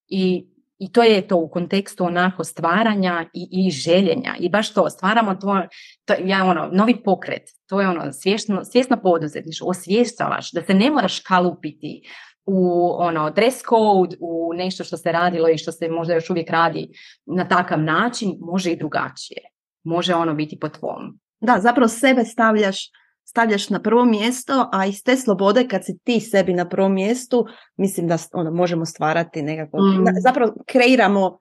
I 0.08 0.48
i 0.80 0.92
to 0.92 1.04
je 1.04 1.28
to 1.28 1.38
u 1.38 1.50
kontekstu 1.50 2.06
onako 2.06 2.44
stvaranja 2.44 3.26
i, 3.34 3.48
i 3.52 3.72
željenja. 3.72 4.36
I 4.40 4.50
baš 4.50 4.74
to, 4.74 4.90
stvaramo 4.90 5.36
to, 5.36 5.62
to 6.06 6.14
ja 6.24 6.46
ono, 6.46 6.70
novi 6.72 7.04
pokret, 7.04 7.44
to 7.68 7.82
je 7.82 7.88
ono, 7.88 8.12
svjesno, 8.12 8.66
svjesno 8.66 8.98
poduzetniš, 9.04 9.62
osvještavaš 9.62 10.52
da 10.52 10.62
se 10.62 10.74
ne 10.74 10.92
moraš 10.92 11.20
kalupiti 11.20 12.02
u 12.46 12.90
ono 13.00 13.30
dress 13.30 13.58
code, 13.70 14.18
u 14.20 14.54
nešto 14.54 14.84
što 14.84 14.98
se 14.98 15.12
radilo 15.12 15.50
i 15.50 15.58
što 15.58 15.72
se 15.72 15.90
možda 15.90 16.14
još 16.14 16.30
uvijek 16.30 16.50
radi 16.50 16.90
na 17.26 17.48
takav 17.48 17.80
način, 17.80 18.38
može 18.40 18.72
i 18.72 18.78
drugačije. 18.78 19.42
Može 19.84 20.16
ono 20.16 20.34
biti 20.34 20.60
po 20.60 20.70
tvom. 20.70 21.20
Da, 21.42 21.58
zapravo 21.60 21.88
sebe 21.88 22.24
stavljaš 22.24 22.90
stavljaš 23.30 23.70
na 23.70 23.80
prvo 23.82 24.06
mjesto, 24.06 24.70
a 24.74 24.86
iz 24.86 25.04
te 25.04 25.18
slobode 25.18 25.68
kad 25.68 25.86
si 25.86 25.98
ti 26.04 26.20
sebi 26.20 26.54
na 26.54 26.70
prvom 26.70 26.94
mjestu, 26.94 27.46
mislim 27.78 28.08
da 28.08 28.18
ono, 28.34 28.52
možemo 28.52 28.86
stvarati 28.86 29.42
nekako, 29.42 29.78
mm. 29.78 30.06
zapravo 30.24 30.54
kreiramo, 30.68 31.40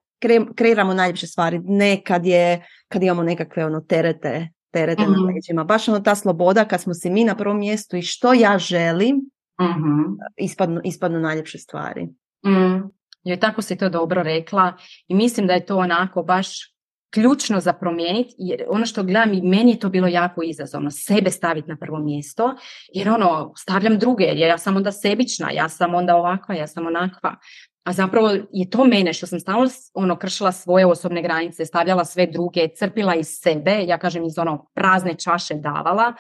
kreiramo 0.54 0.94
najljepše 0.94 1.26
stvari, 1.26 1.60
ne 1.64 2.02
kad, 2.04 2.26
je, 2.26 2.66
kad 2.88 3.02
imamo 3.02 3.22
nekakve 3.22 3.66
ono, 3.66 3.80
terete, 3.80 4.48
terete 4.70 5.02
mm. 5.02 5.04
na 5.04 5.10
mm-hmm. 5.10 5.34
leđima. 5.34 5.64
Baš 5.64 5.88
ono 5.88 6.00
ta 6.00 6.14
sloboda 6.14 6.64
kad 6.64 6.80
smo 6.80 6.94
si 6.94 7.10
mi 7.10 7.24
na 7.24 7.36
prvom 7.36 7.58
mjestu 7.58 7.96
i 7.96 8.02
što 8.02 8.32
ja 8.32 8.58
želim, 8.58 9.16
mm-hmm. 9.60 10.16
ispadnu, 10.36 10.80
ispadnu 10.84 11.18
najljepše 11.20 11.58
stvari. 11.58 12.04
Mm. 12.46 12.88
Je, 13.22 13.40
tako 13.40 13.62
si 13.62 13.76
to 13.76 13.88
dobro 13.88 14.22
rekla 14.22 14.76
i 15.06 15.14
mislim 15.14 15.46
da 15.46 15.52
je 15.52 15.66
to 15.66 15.76
onako 15.76 16.22
baš 16.22 16.77
ključno 17.14 17.60
za 17.60 17.72
promijeniti, 17.72 18.34
jer 18.38 18.64
ono 18.68 18.86
što 18.86 19.02
gledam 19.02 19.32
i 19.32 19.42
meni 19.42 19.70
je 19.70 19.78
to 19.78 19.88
bilo 19.88 20.06
jako 20.06 20.42
izazovno, 20.42 20.90
sebe 20.90 21.30
staviti 21.30 21.68
na 21.68 21.76
prvo 21.76 21.98
mjesto, 21.98 22.54
jer 22.94 23.08
ono, 23.08 23.52
stavljam 23.56 23.98
druge, 23.98 24.24
jer 24.24 24.48
ja 24.48 24.58
sam 24.58 24.76
onda 24.76 24.92
sebična, 24.92 25.50
ja 25.50 25.68
sam 25.68 25.94
onda 25.94 26.16
ovakva, 26.16 26.54
ja 26.54 26.66
sam 26.66 26.86
onakva. 26.86 27.36
A 27.84 27.92
zapravo 27.92 28.30
je 28.52 28.70
to 28.70 28.84
mene 28.84 29.12
što 29.12 29.26
sam 29.26 29.40
stalno 29.40 29.68
ono, 29.94 30.16
kršila 30.16 30.52
svoje 30.52 30.86
osobne 30.86 31.22
granice, 31.22 31.64
stavljala 31.64 32.04
sve 32.04 32.26
druge, 32.26 32.68
crpila 32.76 33.14
iz 33.14 33.26
sebe, 33.42 33.84
ja 33.86 33.98
kažem 33.98 34.24
iz 34.24 34.38
ono 34.38 34.66
prazne 34.74 35.14
čaše 35.14 35.54
davala 35.54 36.14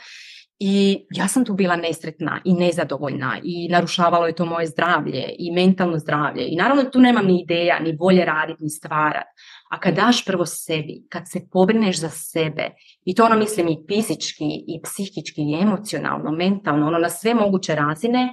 i 0.58 1.06
ja 1.10 1.28
sam 1.28 1.44
tu 1.44 1.54
bila 1.54 1.76
nesretna 1.76 2.40
i 2.44 2.54
nezadovoljna 2.54 3.36
i 3.42 3.68
narušavalo 3.68 4.26
je 4.26 4.34
to 4.34 4.44
moje 4.44 4.66
zdravlje 4.66 5.24
i 5.38 5.52
mentalno 5.52 5.98
zdravlje. 5.98 6.46
I 6.48 6.56
naravno 6.56 6.84
tu 6.84 7.00
nemam 7.00 7.26
ni 7.26 7.42
ideja, 7.42 7.80
ni 7.80 7.96
volje 8.00 8.24
raditi, 8.24 8.62
ni 8.62 8.70
stvarati. 8.70 9.28
A 9.70 9.80
kad 9.80 9.94
daš 9.94 10.24
prvo 10.24 10.46
sebi, 10.46 11.02
kad 11.08 11.22
se 11.30 11.40
pobrineš 11.52 12.00
za 12.00 12.08
sebe, 12.10 12.70
i 13.04 13.14
to 13.14 13.24
ono 13.24 13.36
mislim 13.36 13.68
i 13.68 13.84
fizički, 13.88 14.44
i 14.44 14.80
psihički, 14.82 15.42
i 15.42 15.58
emocionalno, 15.62 16.30
mentalno, 16.30 16.86
ono 16.86 16.98
na 16.98 17.10
sve 17.10 17.34
moguće 17.34 17.74
razine, 17.74 18.32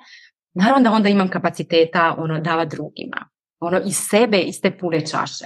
naravno 0.53 0.89
da 0.89 0.95
onda 0.95 1.09
imam 1.09 1.29
kapaciteta 1.29 2.15
ono 2.17 2.39
dava 2.39 2.65
drugima. 2.65 3.29
Ono 3.59 3.81
iz 3.85 3.97
sebe, 4.09 4.37
iz 4.37 4.61
te 4.61 4.77
pune 4.77 5.05
čaše. 5.07 5.45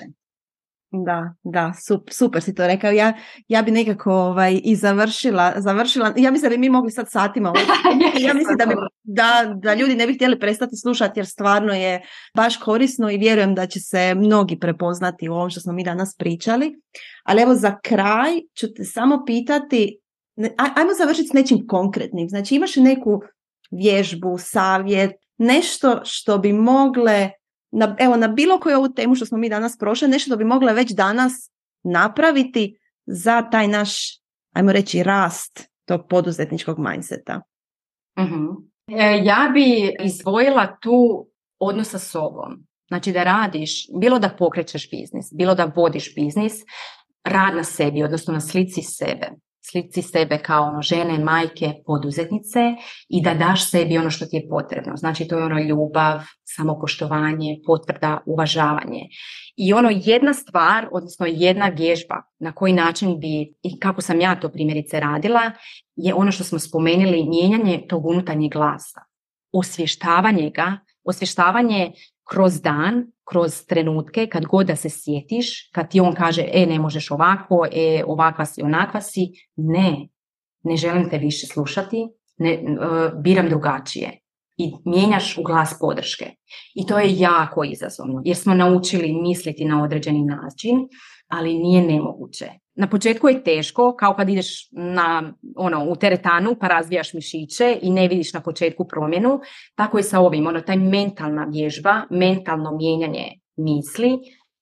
Da, 0.92 1.34
da, 1.44 1.74
super, 1.88 2.14
super 2.14 2.42
si 2.42 2.56
to 2.56 2.68
rekao. 2.68 2.92
Ja, 2.92 3.14
ja 3.48 3.62
bi 3.62 3.72
nekako 3.72 4.14
ovaj, 4.14 4.62
i 4.64 4.76
završila, 4.76 5.54
završila, 5.58 6.14
ja 6.18 6.32
mislim 6.32 6.50
da 6.50 6.56
bi 6.56 6.60
mi 6.60 6.70
mogli 6.70 6.92
sad 6.92 7.12
satima. 7.12 7.54
ja 8.28 8.34
mislim 8.34 8.58
da, 8.58 8.66
bi, 8.66 8.74
da, 9.04 9.54
da 9.56 9.74
ljudi 9.74 9.96
ne 9.96 10.08
bi 10.08 10.14
htjeli 10.14 10.40
prestati 10.40 10.76
slušati 10.76 11.20
jer 11.20 11.28
stvarno 11.28 11.74
je 11.74 12.02
baš 12.36 12.58
korisno 12.58 13.12
i 13.12 13.18
vjerujem 13.18 13.56
da 13.56 13.68
će 13.68 13.80
se 13.80 14.16
mnogi 14.16 14.60
prepoznati 14.60 15.30
u 15.30 15.34
ovom 15.34 15.50
što 15.50 15.60
smo 15.60 15.74
mi 15.74 15.84
danas 15.84 16.16
pričali. 16.18 16.76
Ali 17.24 17.42
evo 17.42 17.56
za 17.56 17.80
kraj 17.84 18.32
ću 18.60 18.74
te 18.74 18.84
samo 18.84 19.24
pitati, 19.26 20.00
ajmo 20.58 20.94
završiti 20.98 21.28
s 21.28 21.34
nečim 21.34 21.68
konkretnim. 21.68 22.30
Znači 22.30 22.56
imaš 22.56 22.76
neku 22.76 23.22
vježbu, 23.72 24.38
savjet, 24.38 25.12
nešto 25.38 26.02
što 26.04 26.38
bi 26.38 26.54
mogle 26.54 27.30
na, 27.72 27.96
evo, 28.00 28.18
na 28.18 28.28
bilo 28.28 28.60
koju 28.60 28.78
ovu 28.78 28.90
temu 28.90 29.16
što 29.16 29.26
smo 29.26 29.38
mi 29.38 29.50
danas 29.50 29.78
prošli, 29.78 30.08
nešto 30.08 30.30
da 30.30 30.36
bi 30.36 30.44
mogle 30.44 30.74
već 30.74 30.92
danas 30.92 31.52
napraviti 31.84 32.80
za 33.06 33.42
taj 33.42 33.68
naš, 33.68 34.20
ajmo 34.56 34.72
reći, 34.72 35.04
rast 35.04 35.70
tog 35.86 36.02
poduzetničkog 36.10 36.80
mindseta? 36.80 37.42
uh 38.18 38.70
ja 39.24 39.52
bi 39.54 39.96
izvojila 40.06 40.78
tu 40.82 41.28
odnos 41.60 41.90
sa 41.90 42.00
sobom. 42.00 42.68
Znači 42.88 43.12
da 43.12 43.24
radiš, 43.24 43.88
bilo 44.00 44.20
da 44.20 44.30
pokrećeš 44.30 44.90
biznis, 44.90 45.34
bilo 45.34 45.56
da 45.56 45.72
vodiš 45.76 46.16
biznis, 46.16 46.54
rad 47.24 47.56
na 47.56 47.64
sebi, 47.64 48.04
odnosno 48.04 48.34
na 48.34 48.42
slici 48.42 48.82
sebe 48.82 49.30
slici 49.72 50.02
sebe 50.02 50.38
kao 50.38 50.64
ono 50.64 50.82
žene, 50.82 51.20
majke, 51.20 51.74
poduzetnice 51.86 52.60
i 53.10 53.22
da 53.22 53.34
daš 53.34 53.72
sebi 53.72 53.98
ono 53.98 54.10
što 54.10 54.26
ti 54.26 54.36
je 54.36 54.50
potrebno. 54.50 54.98
Znači 54.98 55.28
to 55.28 55.38
je 55.38 55.44
ono 55.46 55.60
ljubav, 55.60 56.22
samopoštovanje, 56.56 57.60
potvrda, 57.66 58.20
uvažavanje. 58.26 59.02
I 59.56 59.74
ono 59.74 59.90
jedna 59.92 60.34
stvar, 60.34 60.88
odnosno 60.92 61.26
jedna 61.30 61.66
vježba 61.66 62.16
na 62.40 62.52
koji 62.52 62.74
način 62.74 63.20
bi 63.20 63.54
i 63.64 63.80
kako 63.80 64.02
sam 64.02 64.22
ja 64.22 64.40
to 64.40 64.50
primjerice 64.50 65.00
radila 65.00 65.52
je 65.96 66.14
ono 66.14 66.32
što 66.32 66.44
smo 66.44 66.60
spomenuli, 66.60 67.30
mijenjanje 67.30 67.86
tog 67.90 68.06
unutarnjeg 68.06 68.52
glasa. 68.52 69.02
Osvještavanje 69.52 70.52
ga, 70.56 70.78
osvještavanje 71.04 71.92
kroz 72.30 72.62
dan, 72.62 73.12
kroz 73.30 73.66
trenutke, 73.66 74.28
kad 74.28 74.46
god 74.46 74.68
da 74.68 74.76
se 74.76 74.90
sjetiš, 74.90 75.70
kad 75.72 75.92
ti 75.92 76.00
on 76.00 76.16
kaže, 76.16 76.46
e, 76.54 76.66
ne 76.66 76.80
možeš 76.80 77.12
ovako, 77.12 77.66
e, 77.72 78.04
ovakva 78.08 78.46
si, 78.46 78.62
onakva 78.62 79.02
si, 79.02 79.32
ne, 79.56 80.08
ne 80.64 80.78
želim 80.78 81.10
te 81.10 81.18
više 81.18 81.48
slušati, 81.48 82.08
ne, 82.38 82.54
e, 82.54 82.60
biram 83.24 83.50
drugačije. 83.50 84.20
I 84.58 84.72
mijenjaš 84.86 85.38
u 85.38 85.44
glas 85.44 85.76
podrške. 85.80 86.26
I 86.76 86.86
to 86.86 87.00
je 87.00 87.20
jako 87.20 87.64
izazovno, 87.64 88.22
jer 88.26 88.38
smo 88.38 88.54
naučili 88.54 89.14
misliti 89.14 89.66
na 89.66 89.84
određeni 89.84 90.24
način, 90.24 90.88
ali 91.28 91.58
nije 91.58 91.82
nemoguće. 91.82 92.50
Na 92.80 92.88
početku 92.88 93.28
je 93.30 93.44
teško, 93.44 93.96
kao 94.00 94.14
kad 94.16 94.30
ideš 94.30 94.70
na, 94.72 95.34
ono, 95.56 95.86
u 95.86 95.96
teretanu 95.96 96.56
pa 96.60 96.68
razvijaš 96.68 97.14
mišiće 97.14 97.80
i 97.82 97.90
ne 97.90 98.08
vidiš 98.08 98.34
na 98.34 98.42
početku 98.42 98.88
promjenu. 98.88 99.40
Tako 99.76 99.98
je 99.98 100.04
sa 100.04 100.20
ovim, 100.20 100.48
ono, 100.48 100.62
taj 100.62 100.78
mentalna 100.78 101.48
vježba, 101.52 102.02
mentalno 102.10 102.78
mijenjanje 102.78 103.40
misli 103.58 104.10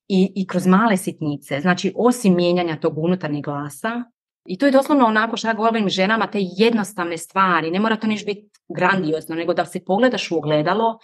i, 0.08 0.32
i 0.36 0.48
kroz 0.48 0.68
male 0.68 0.98
sitnice. 0.98 1.60
Znači, 1.60 1.94
osim 1.96 2.36
mijenjanja 2.36 2.80
tog 2.80 2.98
unutarnjeg 2.98 3.44
glasa, 3.44 4.04
i 4.46 4.58
to 4.58 4.66
je 4.66 4.72
doslovno 4.72 5.06
onako 5.06 5.38
što 5.38 5.48
ja 5.48 5.54
govorim 5.54 5.90
ženama, 5.90 6.28
te 6.28 6.40
jednostavne 6.42 7.18
stvari, 7.18 7.72
ne 7.72 7.80
mora 7.80 7.96
to 7.96 8.08
niš 8.08 8.26
biti 8.26 8.50
grandiozno, 8.76 9.36
nego 9.36 9.54
da 9.54 9.66
se 9.66 9.86
pogledaš 9.86 10.32
u 10.32 10.38
ogledalo 10.38 11.00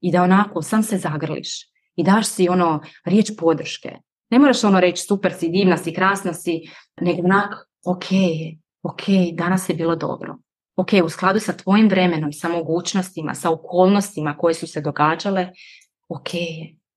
i 0.00 0.12
da 0.12 0.22
onako 0.22 0.62
sam 0.62 0.82
se 0.82 0.98
zagrliš 0.98 1.48
i 1.96 2.04
daš 2.04 2.26
si 2.26 2.48
ono 2.48 2.80
riječ 3.04 3.30
podrške. 3.38 3.96
Ne 4.30 4.38
moraš 4.38 4.64
ono 4.64 4.80
reći 4.80 5.02
super 5.02 5.32
si, 5.32 5.48
divna 5.48 5.76
si, 5.76 5.94
krasna 5.94 6.34
si, 6.34 6.62
nego 7.00 7.22
onak, 7.24 7.54
ok, 7.84 8.04
ok, 8.82 9.02
danas 9.32 9.68
je 9.68 9.74
bilo 9.74 9.96
dobro. 9.96 10.36
Ok, 10.76 10.88
u 11.04 11.08
skladu 11.08 11.40
sa 11.40 11.52
tvojim 11.52 11.88
vremenom, 11.88 12.32
sa 12.32 12.48
mogućnostima, 12.48 13.34
sa 13.34 13.50
okolnostima 13.50 14.36
koje 14.36 14.54
su 14.54 14.66
se 14.66 14.80
događale, 14.80 15.48
ok, 16.08 16.28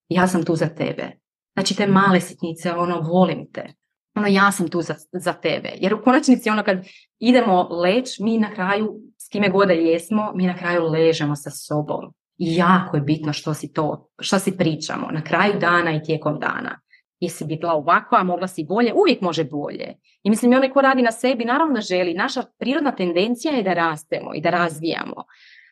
ja 0.10 0.28
sam 0.28 0.46
tu 0.46 0.56
za 0.56 0.68
tebe. 0.68 1.12
Znači 1.54 1.76
te 1.76 1.88
male 1.88 2.22
sitnice, 2.22 2.74
ono, 2.74 3.00
volim 3.00 3.52
te. 3.52 3.74
Ono, 4.16 4.28
ja 4.28 4.52
sam 4.52 4.68
tu 4.68 4.82
za, 4.82 4.96
za 5.12 5.34
tebe. 5.34 5.70
Jer 5.76 5.94
u 5.94 6.02
konačnici, 6.04 6.50
ono, 6.50 6.64
kad 6.64 6.78
idemo 7.20 7.68
leć, 7.70 8.20
mi 8.20 8.38
na 8.38 8.54
kraju, 8.54 9.00
s 9.18 9.30
kime 9.30 9.50
god 9.50 9.68
da 9.68 9.74
jesmo, 9.74 10.32
mi 10.36 10.48
na 10.48 10.58
kraju 10.58 10.84
ležemo 10.84 11.36
sa 11.36 11.50
sobom. 11.50 12.14
I 12.38 12.56
jako 12.56 12.98
je 12.98 13.02
bitno 13.02 13.34
što 13.34 13.54
si 13.54 13.74
to, 13.74 14.10
što 14.20 14.40
si 14.40 14.58
pričamo 14.58 15.08
na 15.12 15.24
kraju 15.24 15.54
dana 15.60 15.96
i 15.96 16.04
tijekom 16.04 16.40
dana 16.40 16.83
jesi 17.24 17.46
bila 17.46 17.74
ovakva, 17.74 18.24
mogla 18.24 18.48
si 18.48 18.64
bolje, 18.64 18.94
uvijek 18.94 19.22
može 19.22 19.44
bolje. 19.44 19.96
I 20.24 20.30
mislim, 20.30 20.54
i 20.54 20.56
onaj 20.56 20.70
ko 20.70 20.82
radi 20.82 21.02
na 21.02 21.12
sebi, 21.12 21.46
naravno 21.46 21.82
želi. 21.82 22.14
Naša 22.14 22.44
prirodna 22.60 22.92
tendencija 22.92 23.54
je 23.54 23.64
da 23.64 23.74
rastemo 23.74 24.36
i 24.36 24.42
da 24.42 24.50
razvijamo, 24.50 25.24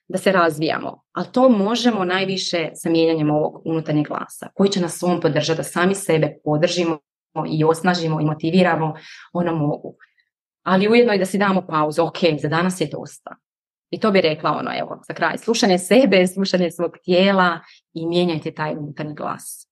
da 0.07 0.17
se 0.17 0.31
razvijamo. 0.31 1.03
Ali 1.11 1.27
to 1.31 1.49
možemo 1.49 2.05
najviše 2.05 2.69
sa 2.73 2.89
mijenjanjem 2.89 3.31
ovog 3.31 3.61
unutarnjeg 3.65 4.07
glasa, 4.07 4.47
koji 4.55 4.69
će 4.69 4.81
nas 4.81 4.97
svom 4.97 5.21
podržati, 5.21 5.57
da 5.57 5.63
sami 5.63 5.95
sebe 5.95 6.37
podržimo 6.43 6.97
i 7.47 7.63
osnažimo 7.63 8.21
i 8.21 8.25
motiviramo, 8.25 8.93
ono 9.33 9.55
mogu. 9.55 9.95
Ali 10.63 10.89
ujedno 10.89 11.13
i 11.13 11.19
da 11.19 11.25
si 11.25 11.37
damo 11.37 11.67
pauzu, 11.67 12.03
ok, 12.03 12.17
za 12.41 12.47
danas 12.47 12.81
je 12.81 12.89
dosta. 12.91 13.35
I 13.91 13.99
to 13.99 14.11
bi 14.11 14.21
rekla 14.21 14.51
ono, 14.51 14.71
evo, 14.79 15.01
za 15.07 15.13
kraj, 15.13 15.37
slušanje 15.37 15.77
sebe, 15.77 16.27
slušanje 16.27 16.71
svog 16.71 16.91
tijela 17.03 17.59
i 17.93 18.07
mijenjajte 18.07 18.51
taj 18.51 18.75
unutarnji 18.77 19.15
glas. 19.15 19.70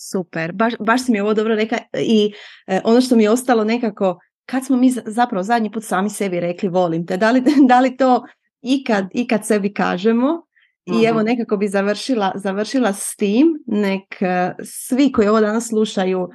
Super, 0.00 0.52
baš, 0.52 0.74
baš 0.80 1.04
si 1.04 1.12
mi 1.12 1.20
ovo 1.20 1.34
dobro 1.34 1.54
rekla 1.54 1.78
i 1.94 2.32
e, 2.66 2.80
ono 2.84 3.00
što 3.00 3.16
mi 3.16 3.22
je 3.22 3.30
ostalo 3.30 3.64
nekako, 3.64 4.18
kad 4.46 4.66
smo 4.66 4.76
mi 4.76 4.90
zapravo 4.90 5.42
zadnji 5.42 5.72
put 5.72 5.84
sami 5.84 6.10
sebi 6.10 6.40
rekli 6.40 6.68
volim 6.68 7.06
te, 7.06 7.16
da 7.16 7.30
li, 7.30 7.42
da 7.68 7.80
li 7.80 7.96
to 7.96 8.24
ikad, 8.62 9.08
ikad 9.12 9.46
sebi 9.46 9.74
kažemo 9.74 10.42
i 10.86 11.04
evo 11.04 11.18
mhm. 11.18 11.26
nekako 11.26 11.56
bi 11.56 11.68
završila, 11.68 12.32
završila 12.34 12.92
s 12.92 13.16
tim, 13.16 13.46
nek 13.66 14.22
e, 14.22 14.54
svi 14.64 15.12
koji 15.12 15.28
ovo 15.28 15.40
danas 15.40 15.68
slušaju 15.68 16.28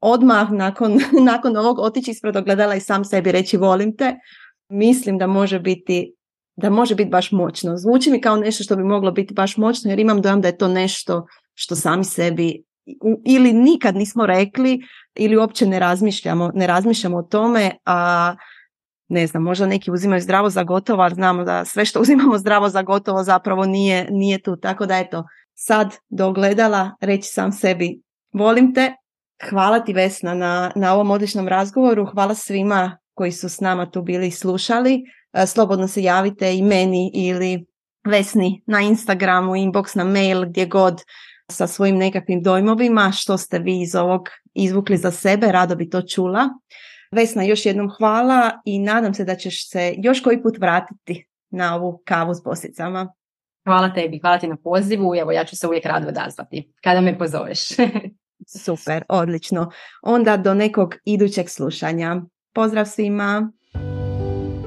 odmah 0.00 0.52
nakon, 0.52 1.00
nakon 1.32 1.56
ovog 1.56 1.78
otići 1.78 2.10
ispred 2.10 2.36
ogledala 2.36 2.74
i 2.74 2.80
sam 2.80 3.04
sebi 3.04 3.32
reći 3.32 3.56
volim 3.56 3.96
te, 3.96 4.14
mislim 4.68 5.18
da 5.18 5.26
može 5.26 5.58
biti 5.58 6.12
da 6.56 6.70
može 6.70 6.94
biti 6.94 7.10
baš 7.10 7.32
moćno. 7.32 7.76
Zvuči 7.76 8.10
mi 8.10 8.20
kao 8.20 8.36
nešto 8.36 8.64
što 8.64 8.76
bi 8.76 8.84
moglo 8.84 9.12
biti 9.12 9.34
baš 9.34 9.56
moćno 9.56 9.90
jer 9.90 9.98
imam 9.98 10.22
dojam 10.22 10.40
da 10.40 10.48
je 10.48 10.58
to 10.58 10.68
nešto 10.68 11.26
što 11.54 11.74
sami 11.74 12.04
sebi 12.04 12.65
ili 13.24 13.52
nikad 13.52 13.96
nismo 13.96 14.26
rekli 14.26 14.80
ili 15.14 15.36
uopće 15.36 15.66
ne 15.66 15.78
razmišljamo, 15.78 16.50
ne 16.54 16.66
razmišljamo 16.66 17.16
o 17.16 17.22
tome, 17.22 17.70
a 17.84 18.34
ne 19.08 19.26
znam, 19.26 19.42
možda 19.42 19.66
neki 19.66 19.90
uzimaju 19.90 20.20
zdravo 20.20 20.50
za 20.50 20.64
gotovo, 20.64 21.02
ali 21.02 21.14
znamo 21.14 21.44
da 21.44 21.64
sve 21.64 21.84
što 21.84 22.00
uzimamo 22.00 22.38
zdravo 22.38 22.68
za 22.68 22.82
gotovo 22.82 23.22
zapravo 23.22 23.66
nije, 23.66 24.08
nije 24.10 24.42
tu. 24.42 24.56
Tako 24.56 24.86
da 24.86 24.98
eto, 24.98 25.24
sad 25.54 25.96
dogledala 26.08 26.96
reći 27.00 27.28
sam 27.28 27.52
sebi 27.52 28.00
volim 28.32 28.74
te, 28.74 28.92
hvala 29.50 29.80
ti 29.80 29.92
Vesna 29.92 30.34
na, 30.34 30.72
na 30.74 30.94
ovom 30.94 31.10
odličnom 31.10 31.48
razgovoru, 31.48 32.06
hvala 32.06 32.34
svima 32.34 32.98
koji 33.14 33.32
su 33.32 33.48
s 33.48 33.60
nama 33.60 33.90
tu 33.90 34.02
bili 34.02 34.26
i 34.26 34.30
slušali. 34.30 35.02
E, 35.32 35.46
slobodno 35.46 35.88
se 35.88 36.02
javite 36.02 36.56
i 36.56 36.62
meni 36.62 37.10
ili 37.14 37.66
Vesni 38.06 38.62
na 38.66 38.80
Instagramu, 38.80 39.52
inbox 39.52 39.96
na 39.96 40.04
mail, 40.04 40.46
gdje 40.46 40.66
god 40.66 41.02
sa 41.50 41.66
svojim 41.66 41.96
nekakvim 41.96 42.42
dojmovima, 42.42 43.12
što 43.12 43.38
ste 43.38 43.58
vi 43.58 43.80
iz 43.80 43.94
ovog 43.94 44.28
izvukli 44.54 44.96
za 44.96 45.10
sebe, 45.10 45.46
rado 45.52 45.76
bi 45.76 45.90
to 45.90 46.02
čula. 46.02 46.48
Vesna, 47.12 47.42
još 47.42 47.66
jednom 47.66 47.90
hvala 47.98 48.50
i 48.64 48.78
nadam 48.78 49.14
se 49.14 49.24
da 49.24 49.34
ćeš 49.34 49.70
se 49.70 49.94
još 49.98 50.22
koji 50.22 50.42
put 50.42 50.58
vratiti 50.58 51.26
na 51.50 51.76
ovu 51.76 52.02
kavu 52.04 52.34
s 52.34 52.42
posicama. 52.42 53.12
Hvala 53.64 53.94
tebi, 53.94 54.18
hvala 54.18 54.38
ti 54.38 54.48
na 54.48 54.56
pozivu 54.56 55.14
evo 55.16 55.32
ja 55.32 55.44
ću 55.44 55.56
se 55.56 55.66
uvijek 55.66 55.86
rado 55.86 56.08
odazvati 56.08 56.72
kada 56.82 57.00
me 57.00 57.18
pozoveš. 57.18 57.60
Super, 58.64 59.04
odlično. 59.08 59.70
Onda 60.02 60.36
do 60.36 60.54
nekog 60.54 60.94
idućeg 61.04 61.48
slušanja. 61.48 62.22
Pozdrav 62.54 62.86
svima! 62.86 63.52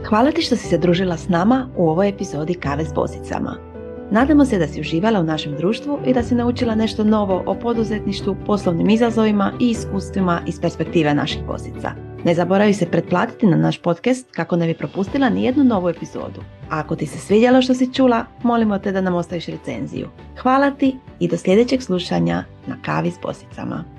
Hvala 0.10 0.32
ti 0.32 0.42
što 0.42 0.56
si 0.56 0.68
se 0.68 0.78
družila 0.78 1.18
s 1.18 1.30
nama 1.30 1.70
u 1.78 1.90
ovoj 1.90 2.10
epizodi 2.10 2.54
Kave 2.54 2.86
s 2.86 2.94
posicama. 2.94 3.69
Nadamo 4.12 4.46
se 4.46 4.58
da 4.58 4.68
si 4.68 4.82
uživala 4.82 5.20
u 5.20 5.24
našem 5.24 5.56
društvu 5.58 6.00
i 6.06 6.14
da 6.14 6.24
si 6.24 6.36
naučila 6.36 6.76
nešto 6.76 7.04
novo 7.04 7.44
o 7.46 7.56
poduzetništvu, 7.56 8.36
poslovnim 8.46 8.90
izazovima 8.90 9.52
i 9.60 9.70
iskustvima 9.70 10.42
iz 10.48 10.60
perspektive 10.62 11.14
naših 11.14 11.42
posica. 11.48 11.92
Ne 12.26 12.34
zaboravi 12.34 12.74
se 12.74 12.86
pretplatiti 12.86 13.46
na 13.46 13.58
naš 13.58 13.82
podcast 13.82 14.28
kako 14.32 14.56
ne 14.56 14.68
bi 14.68 14.74
propustila 14.74 15.30
ni 15.30 15.44
jednu 15.44 15.64
novu 15.64 15.90
epizodu. 15.90 16.42
A 16.70 16.80
ako 16.80 16.96
ti 16.96 17.06
se 17.06 17.20
svidjelo 17.20 17.62
što 17.62 17.74
si 17.74 17.94
čula, 17.94 18.26
molimo 18.44 18.80
te 18.80 18.92
da 18.92 19.02
nam 19.02 19.16
ostaviš 19.16 19.46
recenziju. 19.46 20.08
Hvala 20.42 20.72
ti 20.72 20.96
i 21.20 21.28
do 21.28 21.38
sljedećeg 21.38 21.82
slušanja 21.82 22.44
na 22.68 22.76
kavi 22.86 23.12
s 23.12 23.18
posicama. 23.22 23.99